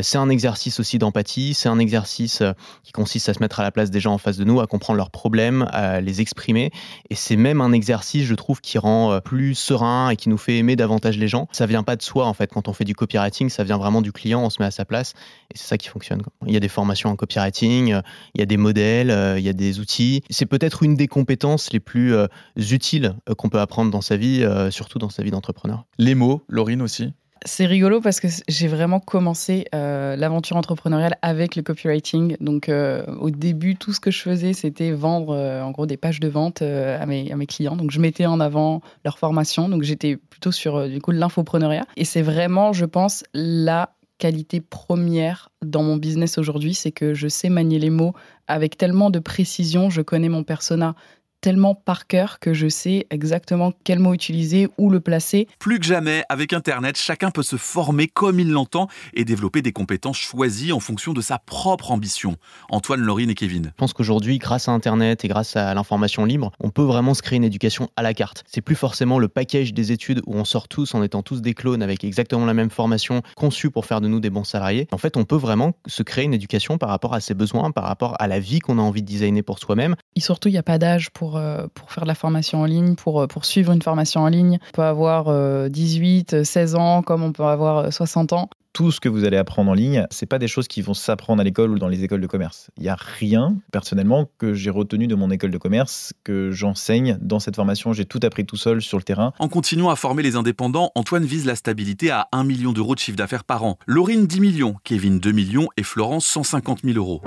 c'est 0.00 0.16
un 0.16 0.30
exercice 0.30 0.80
aussi 0.80 0.98
d'empathie, 0.98 1.52
c'est 1.52 1.68
un 1.68 1.78
exercice 1.78 2.42
qui 2.82 2.92
consiste 2.92 3.28
à 3.28 3.34
se 3.34 3.40
mettre 3.40 3.60
à 3.60 3.62
la 3.62 3.70
place 3.70 3.90
des 3.90 4.00
gens 4.00 4.05
en 4.10 4.18
face 4.18 4.36
de 4.36 4.44
nous, 4.44 4.60
à 4.60 4.66
comprendre 4.66 4.96
leurs 4.96 5.10
problèmes, 5.10 5.66
à 5.70 6.00
les 6.00 6.20
exprimer. 6.20 6.70
Et 7.10 7.14
c'est 7.14 7.36
même 7.36 7.60
un 7.60 7.72
exercice, 7.72 8.24
je 8.24 8.34
trouve, 8.34 8.60
qui 8.60 8.78
rend 8.78 9.12
euh, 9.12 9.20
plus 9.20 9.54
serein 9.54 10.10
et 10.10 10.16
qui 10.16 10.28
nous 10.28 10.38
fait 10.38 10.58
aimer 10.58 10.76
davantage 10.76 11.18
les 11.18 11.28
gens. 11.28 11.48
Ça 11.52 11.66
vient 11.66 11.82
pas 11.82 11.96
de 11.96 12.02
soi, 12.02 12.26
en 12.26 12.34
fait. 12.34 12.52
Quand 12.52 12.68
on 12.68 12.72
fait 12.72 12.84
du 12.84 12.94
copywriting, 12.94 13.48
ça 13.48 13.64
vient 13.64 13.78
vraiment 13.78 14.02
du 14.02 14.12
client, 14.12 14.42
on 14.42 14.50
se 14.50 14.60
met 14.60 14.66
à 14.66 14.70
sa 14.70 14.84
place. 14.84 15.14
Et 15.52 15.58
c'est 15.58 15.66
ça 15.66 15.78
qui 15.78 15.88
fonctionne. 15.88 16.22
Il 16.46 16.52
y 16.52 16.56
a 16.56 16.60
des 16.60 16.68
formations 16.68 17.10
en 17.10 17.16
copywriting, 17.16 17.92
euh, 17.92 18.02
il 18.34 18.40
y 18.40 18.42
a 18.42 18.46
des 18.46 18.56
modèles, 18.56 19.10
euh, 19.10 19.38
il 19.38 19.44
y 19.44 19.48
a 19.48 19.52
des 19.52 19.80
outils. 19.80 20.22
C'est 20.30 20.46
peut-être 20.46 20.82
une 20.82 20.94
des 20.94 21.08
compétences 21.08 21.72
les 21.72 21.80
plus 21.80 22.14
utiles 22.56 23.14
qu'on 23.36 23.48
peut 23.48 23.60
apprendre 23.60 23.90
dans 23.90 24.00
sa 24.00 24.16
vie, 24.16 24.44
surtout 24.70 24.98
dans 24.98 25.08
sa 25.08 25.22
vie 25.22 25.30
d'entrepreneur. 25.30 25.84
Les 25.98 26.14
mots, 26.14 26.42
Laurine 26.48 26.82
aussi? 26.82 27.12
C'est 27.44 27.66
rigolo 27.66 28.00
parce 28.00 28.20
que 28.20 28.28
j'ai 28.48 28.68
vraiment 28.68 29.00
commencé 29.00 29.66
euh, 29.74 30.16
l'aventure 30.16 30.56
entrepreneuriale 30.56 31.16
avec 31.22 31.56
le 31.56 31.62
copywriting. 31.62 32.36
Donc, 32.40 32.68
euh, 32.68 33.04
au 33.20 33.30
début, 33.30 33.76
tout 33.76 33.92
ce 33.92 34.00
que 34.00 34.10
je 34.10 34.20
faisais, 34.20 34.52
c'était 34.52 34.90
vendre 34.92 35.34
euh, 35.34 35.62
en 35.62 35.70
gros 35.70 35.86
des 35.86 35.96
pages 35.96 36.20
de 36.20 36.28
vente 36.28 36.62
à, 36.62 37.04
mes, 37.06 37.30
à 37.30 37.36
mes 37.36 37.46
clients. 37.46 37.76
Donc, 37.76 37.90
je 37.90 38.00
mettais 38.00 38.26
en 38.26 38.40
avant 38.40 38.80
leur 39.04 39.18
formation. 39.18 39.68
Donc, 39.68 39.82
j'étais 39.82 40.16
plutôt 40.16 40.52
sur 40.52 40.88
du 40.88 41.00
coup 41.00 41.10
l'infopreneuriat. 41.10 41.84
Et 41.96 42.04
c'est 42.04 42.22
vraiment, 42.22 42.72
je 42.72 42.84
pense, 42.84 43.24
la 43.34 43.90
qualité 44.18 44.60
première 44.60 45.50
dans 45.62 45.82
mon 45.82 45.96
business 45.96 46.38
aujourd'hui, 46.38 46.74
c'est 46.74 46.92
que 46.92 47.14
je 47.14 47.28
sais 47.28 47.48
manier 47.48 47.78
les 47.78 47.90
mots 47.90 48.14
avec 48.48 48.78
tellement 48.78 49.10
de 49.10 49.18
précision, 49.18 49.90
je 49.90 50.00
connais 50.00 50.28
mon 50.28 50.42
persona 50.42 50.94
tellement 51.40 51.74
par 51.74 52.06
cœur 52.06 52.38
que 52.38 52.54
je 52.54 52.68
sais 52.68 53.06
exactement 53.10 53.72
quel 53.84 53.98
mot 53.98 54.14
utiliser, 54.14 54.68
où 54.78 54.90
le 54.90 55.00
placer. 55.00 55.48
Plus 55.58 55.78
que 55.78 55.86
jamais, 55.86 56.24
avec 56.28 56.52
Internet, 56.52 56.96
chacun 56.96 57.30
peut 57.30 57.42
se 57.42 57.56
former 57.56 58.08
comme 58.08 58.40
il 58.40 58.50
l'entend 58.50 58.88
et 59.14 59.24
développer 59.24 59.62
des 59.62 59.72
compétences 59.72 60.18
choisies 60.18 60.72
en 60.72 60.80
fonction 60.80 61.12
de 61.12 61.20
sa 61.20 61.38
propre 61.38 61.90
ambition. 61.90 62.36
Antoine, 62.70 63.00
Laurine 63.00 63.30
et 63.30 63.34
Kevin. 63.34 63.66
Je 63.66 63.76
pense 63.76 63.92
qu'aujourd'hui, 63.92 64.38
grâce 64.38 64.68
à 64.68 64.72
Internet 64.72 65.24
et 65.24 65.28
grâce 65.28 65.56
à 65.56 65.72
l'information 65.74 66.24
libre, 66.24 66.52
on 66.60 66.70
peut 66.70 66.82
vraiment 66.82 67.14
se 67.14 67.22
créer 67.22 67.36
une 67.36 67.44
éducation 67.44 67.88
à 67.96 68.02
la 68.02 68.14
carte. 68.14 68.44
C'est 68.46 68.60
plus 68.60 68.74
forcément 68.74 69.18
le 69.18 69.28
package 69.28 69.74
des 69.74 69.92
études 69.92 70.22
où 70.26 70.34
on 70.34 70.44
sort 70.44 70.68
tous 70.68 70.94
en 70.94 71.02
étant 71.02 71.22
tous 71.22 71.42
des 71.42 71.54
clones 71.54 71.82
avec 71.82 72.04
exactement 72.04 72.46
la 72.46 72.54
même 72.54 72.70
formation 72.70 73.22
conçue 73.36 73.70
pour 73.70 73.86
faire 73.86 74.00
de 74.00 74.08
nous 74.08 74.20
des 74.20 74.30
bons 74.30 74.44
salariés. 74.44 74.88
En 74.92 74.98
fait, 74.98 75.16
on 75.16 75.24
peut 75.24 75.36
vraiment 75.36 75.72
se 75.86 76.02
créer 76.02 76.24
une 76.24 76.34
éducation 76.34 76.78
par 76.78 76.88
rapport 76.88 77.14
à 77.14 77.20
ses 77.20 77.34
besoins, 77.34 77.70
par 77.70 77.84
rapport 77.84 78.14
à 78.20 78.26
la 78.26 78.40
vie 78.40 78.60
qu'on 78.60 78.78
a 78.78 78.82
envie 78.82 79.02
de 79.02 79.06
designer 79.06 79.42
pour 79.42 79.58
soi-même. 79.58 79.96
Et 80.14 80.20
surtout, 80.20 80.48
il 80.48 80.52
n'y 80.52 80.58
a 80.58 80.62
pas 80.62 80.78
d'âge 80.78 81.10
pour 81.10 81.25
pour, 81.26 81.36
euh, 81.36 81.66
pour 81.74 81.90
faire 81.90 82.04
de 82.04 82.08
la 82.08 82.14
formation 82.14 82.60
en 82.60 82.66
ligne, 82.66 82.94
pour, 82.94 83.20
euh, 83.20 83.26
pour 83.26 83.44
suivre 83.44 83.72
une 83.72 83.82
formation 83.82 84.20
en 84.20 84.28
ligne. 84.28 84.58
On 84.68 84.76
peut 84.76 84.82
avoir 84.82 85.68
18, 85.68 86.44
16 86.44 86.74
ans, 86.76 87.02
comme 87.02 87.22
on 87.22 87.32
peut 87.32 87.42
avoir 87.42 87.92
60 87.92 88.32
ans 88.32 88.48
tout 88.72 88.92
ce 88.92 89.00
que 89.00 89.08
vous 89.08 89.24
allez 89.24 89.38
apprendre 89.38 89.70
en 89.70 89.74
ligne, 89.74 90.06
c'est 90.10 90.26
pas 90.26 90.38
des 90.38 90.48
choses 90.48 90.68
qui 90.68 90.82
vont 90.82 90.92
s'apprendre 90.92 91.40
à 91.40 91.44
l'école 91.44 91.70
ou 91.70 91.78
dans 91.78 91.88
les 91.88 92.04
écoles 92.04 92.20
de 92.20 92.26
commerce. 92.26 92.68
Il 92.76 92.84
y 92.84 92.90
a 92.90 92.94
rien, 92.94 93.56
personnellement, 93.72 94.28
que 94.36 94.52
j'ai 94.52 94.68
retenu 94.68 95.06
de 95.06 95.14
mon 95.14 95.30
école 95.30 95.50
de 95.50 95.56
commerce, 95.56 96.12
que 96.24 96.50
j'enseigne 96.50 97.16
dans 97.22 97.38
cette 97.38 97.56
formation. 97.56 97.94
J'ai 97.94 98.04
tout 98.04 98.20
appris 98.22 98.44
tout 98.44 98.58
seul 98.58 98.82
sur 98.82 98.98
le 98.98 99.02
terrain. 99.02 99.32
En 99.38 99.48
continuant 99.48 99.88
à 99.88 99.96
former 99.96 100.22
les 100.22 100.36
indépendants, 100.36 100.90
Antoine 100.94 101.24
vise 101.24 101.46
la 101.46 101.56
stabilité 101.56 102.10
à 102.10 102.28
1 102.32 102.44
million 102.44 102.74
d'euros 102.74 102.94
de 102.94 103.00
chiffre 103.00 103.16
d'affaires 103.16 103.44
par 103.44 103.64
an. 103.64 103.78
Laurine 103.86 104.26
10 104.26 104.40
millions, 104.40 104.74
Kevin 104.84 105.20
2 105.20 105.32
millions 105.32 105.68
et 105.78 105.82
Florence 105.82 106.26
150 106.26 106.80
000 106.84 106.98
euros. 106.98 107.22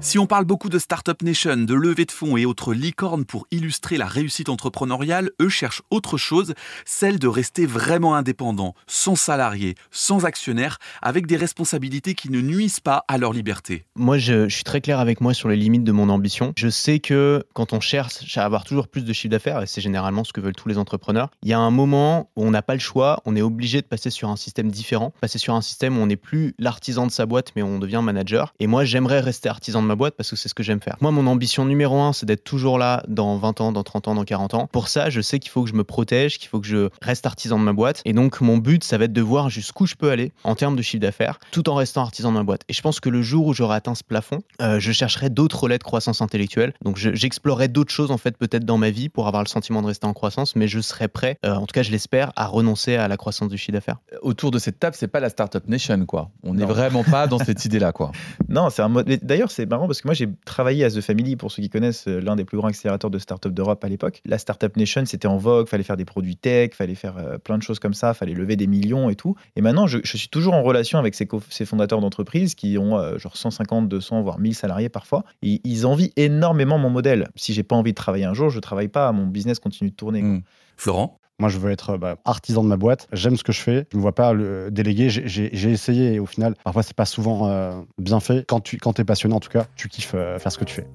Si 0.00 0.18
on 0.18 0.26
parle 0.26 0.44
beaucoup 0.44 0.68
de 0.68 0.78
Startup 0.78 1.20
Nation, 1.22 1.56
de 1.56 1.74
levée 1.74 2.04
de 2.04 2.12
fonds 2.12 2.36
et 2.36 2.44
autres 2.44 2.74
licornes 2.74 3.24
pour 3.24 3.46
illustrer 3.50 3.96
la 3.96 4.06
réussite 4.06 4.50
entrepreneuriale, 4.50 5.30
eux 5.40 5.48
cherchent 5.48 5.82
autre 5.90 6.18
chose, 6.18 6.54
celle 6.84 7.18
de 7.18 7.26
rester 7.26 7.66
vraiment 7.66 8.14
indépendant, 8.14 8.74
sans 8.86 9.16
salariés, 9.16 9.74
sans 9.90 10.24
actionnaires, 10.24 10.78
avec 11.02 11.26
des 11.26 11.36
responsabilités 11.36 12.14
qui 12.14 12.30
ne 12.30 12.40
nuisent 12.40 12.78
pas 12.78 13.04
à 13.08 13.16
leur 13.18 13.32
liberté. 13.32 13.84
Moi, 13.96 14.18
je, 14.18 14.48
suis 14.48 14.64
très 14.64 14.80
clair 14.80 15.00
avec 15.00 15.20
moi 15.20 15.34
sur 15.34 15.48
les 15.48 15.56
limites 15.56 15.82
de 15.82 15.92
mon 15.92 16.08
ambition. 16.08 16.52
Je 16.56 16.68
sais 16.68 17.00
que 17.00 17.44
quand 17.54 17.72
on 17.72 17.80
cherche 17.80 18.36
à 18.36 18.44
avoir 18.44 18.64
toujours 18.64 18.88
plus 18.88 19.04
de 19.04 19.12
chiffre 19.12 19.32
d'affaires, 19.32 19.62
et 19.62 19.66
c'est 19.66 19.80
généralement 19.80 20.24
ce 20.24 20.32
que 20.32 20.40
veulent 20.40 20.54
tous 20.54 20.68
les 20.68 20.78
entrepreneurs, 20.78 21.30
il 21.42 21.48
y 21.48 21.54
a 21.54 21.58
un 21.58 21.70
moment 21.70 22.30
où 22.36 22.44
on 22.44 22.50
n'a 22.50 22.62
pas 22.62 22.74
le 22.74 22.80
choix, 22.80 23.22
on 23.24 23.34
est 23.34 23.42
obligé 23.42 23.80
de 23.80 23.86
passer 23.86 24.10
sur 24.10 24.28
un 24.28 24.36
système 24.36 24.70
différent, 24.70 25.14
passer 25.20 25.38
sur 25.38 25.54
un 25.54 25.62
système 25.62 25.98
où 25.98 26.02
on 26.02 26.06
n'est 26.06 26.16
plus 26.16 26.54
l'artisan 26.58 27.06
de 27.06 27.12
sa 27.12 27.24
boîte, 27.24 27.52
mais 27.56 27.62
on 27.62 27.78
devient 27.78 28.02
manager. 28.04 28.52
Et 28.60 28.66
moi, 28.66 28.84
j'aimerais 28.84 29.20
rester 29.20 29.48
artisan 29.48 29.82
de 29.82 29.85
ma 29.86 29.94
boîte 29.94 30.14
parce 30.16 30.30
que 30.30 30.36
c'est 30.36 30.48
ce 30.48 30.54
que 30.54 30.62
j'aime 30.62 30.80
faire. 30.80 30.96
Moi, 31.00 31.10
mon 31.10 31.26
ambition 31.26 31.64
numéro 31.64 32.00
un, 32.00 32.12
c'est 32.12 32.26
d'être 32.26 32.44
toujours 32.44 32.78
là 32.78 33.02
dans 33.08 33.36
20 33.36 33.60
ans, 33.60 33.72
dans 33.72 33.82
30 33.82 34.08
ans, 34.08 34.14
dans 34.14 34.24
40 34.24 34.54
ans. 34.54 34.68
Pour 34.72 34.88
ça, 34.88 35.10
je 35.10 35.20
sais 35.20 35.38
qu'il 35.38 35.50
faut 35.50 35.62
que 35.64 35.70
je 35.70 35.74
me 35.74 35.84
protège, 35.84 36.38
qu'il 36.38 36.48
faut 36.48 36.60
que 36.60 36.66
je 36.66 36.88
reste 37.02 37.26
artisan 37.26 37.58
de 37.58 37.64
ma 37.64 37.72
boîte. 37.72 38.02
Et 38.04 38.12
donc, 38.12 38.40
mon 38.40 38.58
but, 38.58 38.84
ça 38.84 38.98
va 38.98 39.04
être 39.04 39.12
de 39.12 39.22
voir 39.22 39.50
jusqu'où 39.50 39.86
je 39.86 39.94
peux 39.94 40.10
aller 40.10 40.32
en 40.44 40.54
termes 40.54 40.76
de 40.76 40.82
chiffre 40.82 41.00
d'affaires, 41.00 41.38
tout 41.50 41.68
en 41.68 41.74
restant 41.74 42.02
artisan 42.02 42.32
de 42.32 42.38
ma 42.38 42.42
boîte. 42.42 42.62
Et 42.68 42.72
je 42.72 42.82
pense 42.82 43.00
que 43.00 43.08
le 43.08 43.22
jour 43.22 43.46
où 43.46 43.54
j'aurai 43.54 43.76
atteint 43.76 43.94
ce 43.94 44.04
plafond, 44.04 44.42
euh, 44.60 44.80
je 44.80 44.92
chercherai 44.92 45.30
d'autres 45.30 45.60
relais 45.62 45.78
de 45.78 45.84
croissance 45.84 46.20
intellectuelle. 46.20 46.74
Donc, 46.82 46.96
j'explorerai 46.96 47.68
d'autres 47.68 47.92
choses, 47.92 48.10
en 48.10 48.18
fait, 48.18 48.36
peut-être 48.36 48.64
dans 48.64 48.78
ma 48.78 48.90
vie 48.90 49.08
pour 49.08 49.28
avoir 49.28 49.42
le 49.42 49.48
sentiment 49.48 49.82
de 49.82 49.86
rester 49.86 50.06
en 50.06 50.12
croissance, 50.12 50.56
mais 50.56 50.68
je 50.68 50.80
serai 50.80 51.08
prêt, 51.08 51.38
euh, 51.44 51.54
en 51.54 51.66
tout 51.66 51.72
cas, 51.72 51.82
je 51.82 51.90
l'espère, 51.90 52.32
à 52.36 52.46
renoncer 52.46 52.96
à 52.96 53.08
la 53.08 53.16
croissance 53.16 53.48
du 53.48 53.58
chiffre 53.58 53.72
d'affaires. 53.72 53.98
Autour 54.22 54.50
de 54.50 54.58
cette 54.58 54.78
table, 54.78 54.96
c'est 54.98 55.08
pas 55.08 55.20
la 55.20 55.30
Startup 55.30 55.66
Nation, 55.68 56.04
quoi. 56.06 56.30
On 56.42 56.54
n'est 56.54 56.64
vraiment 56.64 57.04
pas 57.04 57.26
dans 57.26 57.38
cette 57.38 57.64
idée-là, 57.64 57.92
quoi. 57.92 58.12
Non, 58.48 58.70
c'est 58.70 58.82
un 58.82 58.88
mode. 58.88 59.06
D'ailleurs, 59.22 59.50
c'est 59.50 59.66
parce 59.80 60.00
que 60.00 60.08
moi, 60.08 60.14
j'ai 60.14 60.28
travaillé 60.44 60.84
à 60.84 60.90
The 60.90 61.00
Family, 61.00 61.36
pour 61.36 61.52
ceux 61.52 61.62
qui 61.62 61.68
connaissent, 61.68 62.08
euh, 62.08 62.20
l'un 62.20 62.36
des 62.36 62.44
plus 62.44 62.56
grands 62.56 62.68
accélérateurs 62.68 63.10
de 63.10 63.18
start-up 63.18 63.52
d'Europe 63.52 63.84
à 63.84 63.88
l'époque. 63.88 64.22
La 64.24 64.38
Startup 64.38 64.74
Nation, 64.76 65.04
c'était 65.04 65.28
en 65.28 65.36
vogue, 65.36 65.68
fallait 65.68 65.82
faire 65.82 65.96
des 65.96 66.04
produits 66.04 66.36
tech, 66.36 66.70
fallait 66.72 66.94
faire 66.94 67.18
euh, 67.18 67.38
plein 67.38 67.58
de 67.58 67.62
choses 67.62 67.78
comme 67.78 67.94
ça, 67.94 68.14
fallait 68.14 68.34
lever 68.34 68.56
des 68.56 68.66
millions 68.66 69.10
et 69.10 69.14
tout. 69.14 69.34
Et 69.54 69.60
maintenant, 69.60 69.86
je, 69.86 69.98
suis 70.04 70.28
toujours 70.28 70.54
en 70.54 70.62
relation 70.62 70.98
avec 70.98 71.14
ces, 71.14 71.28
ces 71.50 71.66
fondateurs 71.66 72.00
d'entreprises 72.00 72.54
qui 72.54 72.78
ont 72.78 72.98
euh, 72.98 73.18
genre 73.18 73.36
150, 73.36 73.88
200, 73.88 74.22
voire 74.22 74.38
1000 74.38 74.54
salariés 74.54 74.88
parfois. 74.88 75.24
Et 75.42 75.60
ils 75.64 75.86
envient 75.86 76.12
énormément 76.16 76.78
mon 76.78 76.90
modèle. 76.90 77.28
Si 77.36 77.52
j'ai 77.52 77.62
pas 77.62 77.76
envie 77.76 77.92
de 77.92 77.96
travailler 77.96 78.24
un 78.24 78.34
jour, 78.34 78.50
je 78.50 78.60
travaille 78.60 78.88
pas, 78.88 79.12
mon 79.12 79.26
business 79.26 79.58
continue 79.58 79.90
de 79.90 79.96
tourner. 79.96 80.22
Mmh. 80.22 80.42
Florent? 80.76 81.18
Moi, 81.38 81.48
je 81.48 81.58
veux 81.58 81.70
être 81.70 81.96
bah, 81.96 82.16
artisan 82.24 82.62
de 82.62 82.68
ma 82.68 82.76
boîte. 82.76 83.08
J'aime 83.12 83.36
ce 83.36 83.44
que 83.44 83.52
je 83.52 83.60
fais. 83.60 83.86
Je 83.90 83.96
ne 83.96 83.98
me 83.98 84.02
vois 84.02 84.14
pas 84.14 84.32
le 84.32 84.70
déléguer. 84.70 85.08
J'ai 85.10 85.70
essayé 85.70 86.14
et 86.14 86.18
au 86.18 86.26
final, 86.26 86.54
parfois, 86.64 86.82
c'est 86.82 86.96
pas 86.96 87.04
souvent 87.04 87.84
bien 87.98 88.20
fait. 88.20 88.44
Quand 88.46 88.60
tu 88.60 88.78
quand 88.78 88.98
es 88.98 89.04
passionné, 89.04 89.34
en 89.34 89.40
tout 89.40 89.50
cas, 89.50 89.66
tu 89.76 89.88
kiffes 89.88 90.12
faire 90.12 90.52
ce 90.52 90.58
que 90.58 90.64
tu 90.64 90.74
fais. 90.74 90.86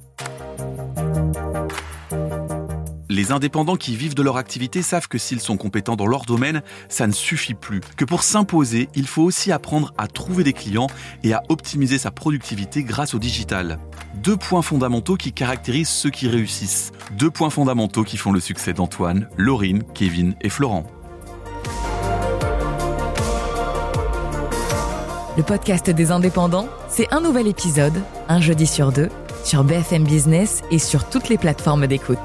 Les 3.11 3.33
indépendants 3.33 3.75
qui 3.75 3.97
vivent 3.97 4.15
de 4.15 4.21
leur 4.21 4.37
activité 4.37 4.81
savent 4.81 5.09
que 5.09 5.17
s'ils 5.17 5.41
sont 5.41 5.57
compétents 5.57 5.97
dans 5.97 6.07
leur 6.07 6.21
domaine, 6.23 6.61
ça 6.87 7.07
ne 7.07 7.11
suffit 7.11 7.55
plus. 7.55 7.81
Que 7.97 8.05
pour 8.05 8.23
s'imposer, 8.23 8.87
il 8.95 9.05
faut 9.05 9.21
aussi 9.21 9.51
apprendre 9.51 9.93
à 9.97 10.07
trouver 10.07 10.45
des 10.45 10.53
clients 10.53 10.87
et 11.21 11.33
à 11.33 11.43
optimiser 11.49 11.97
sa 11.97 12.09
productivité 12.09 12.83
grâce 12.83 13.13
au 13.13 13.19
digital. 13.19 13.79
Deux 14.23 14.37
points 14.37 14.61
fondamentaux 14.61 15.17
qui 15.17 15.33
caractérisent 15.33 15.89
ceux 15.89 16.09
qui 16.09 16.29
réussissent. 16.29 16.93
Deux 17.17 17.29
points 17.29 17.49
fondamentaux 17.49 18.05
qui 18.05 18.15
font 18.15 18.31
le 18.31 18.39
succès 18.39 18.71
d'Antoine, 18.71 19.27
Laurine, 19.35 19.83
Kevin 19.93 20.33
et 20.39 20.47
Florent. 20.47 20.85
Le 25.35 25.43
podcast 25.43 25.89
des 25.89 26.11
indépendants, 26.11 26.69
c'est 26.87 27.11
un 27.11 27.19
nouvel 27.19 27.47
épisode, 27.47 28.01
un 28.29 28.39
jeudi 28.39 28.67
sur 28.67 28.93
deux, 28.93 29.09
sur 29.43 29.65
BFM 29.65 30.05
Business 30.05 30.61
et 30.71 30.79
sur 30.79 31.09
toutes 31.09 31.27
les 31.27 31.37
plateformes 31.37 31.87
d'écoute. 31.87 32.19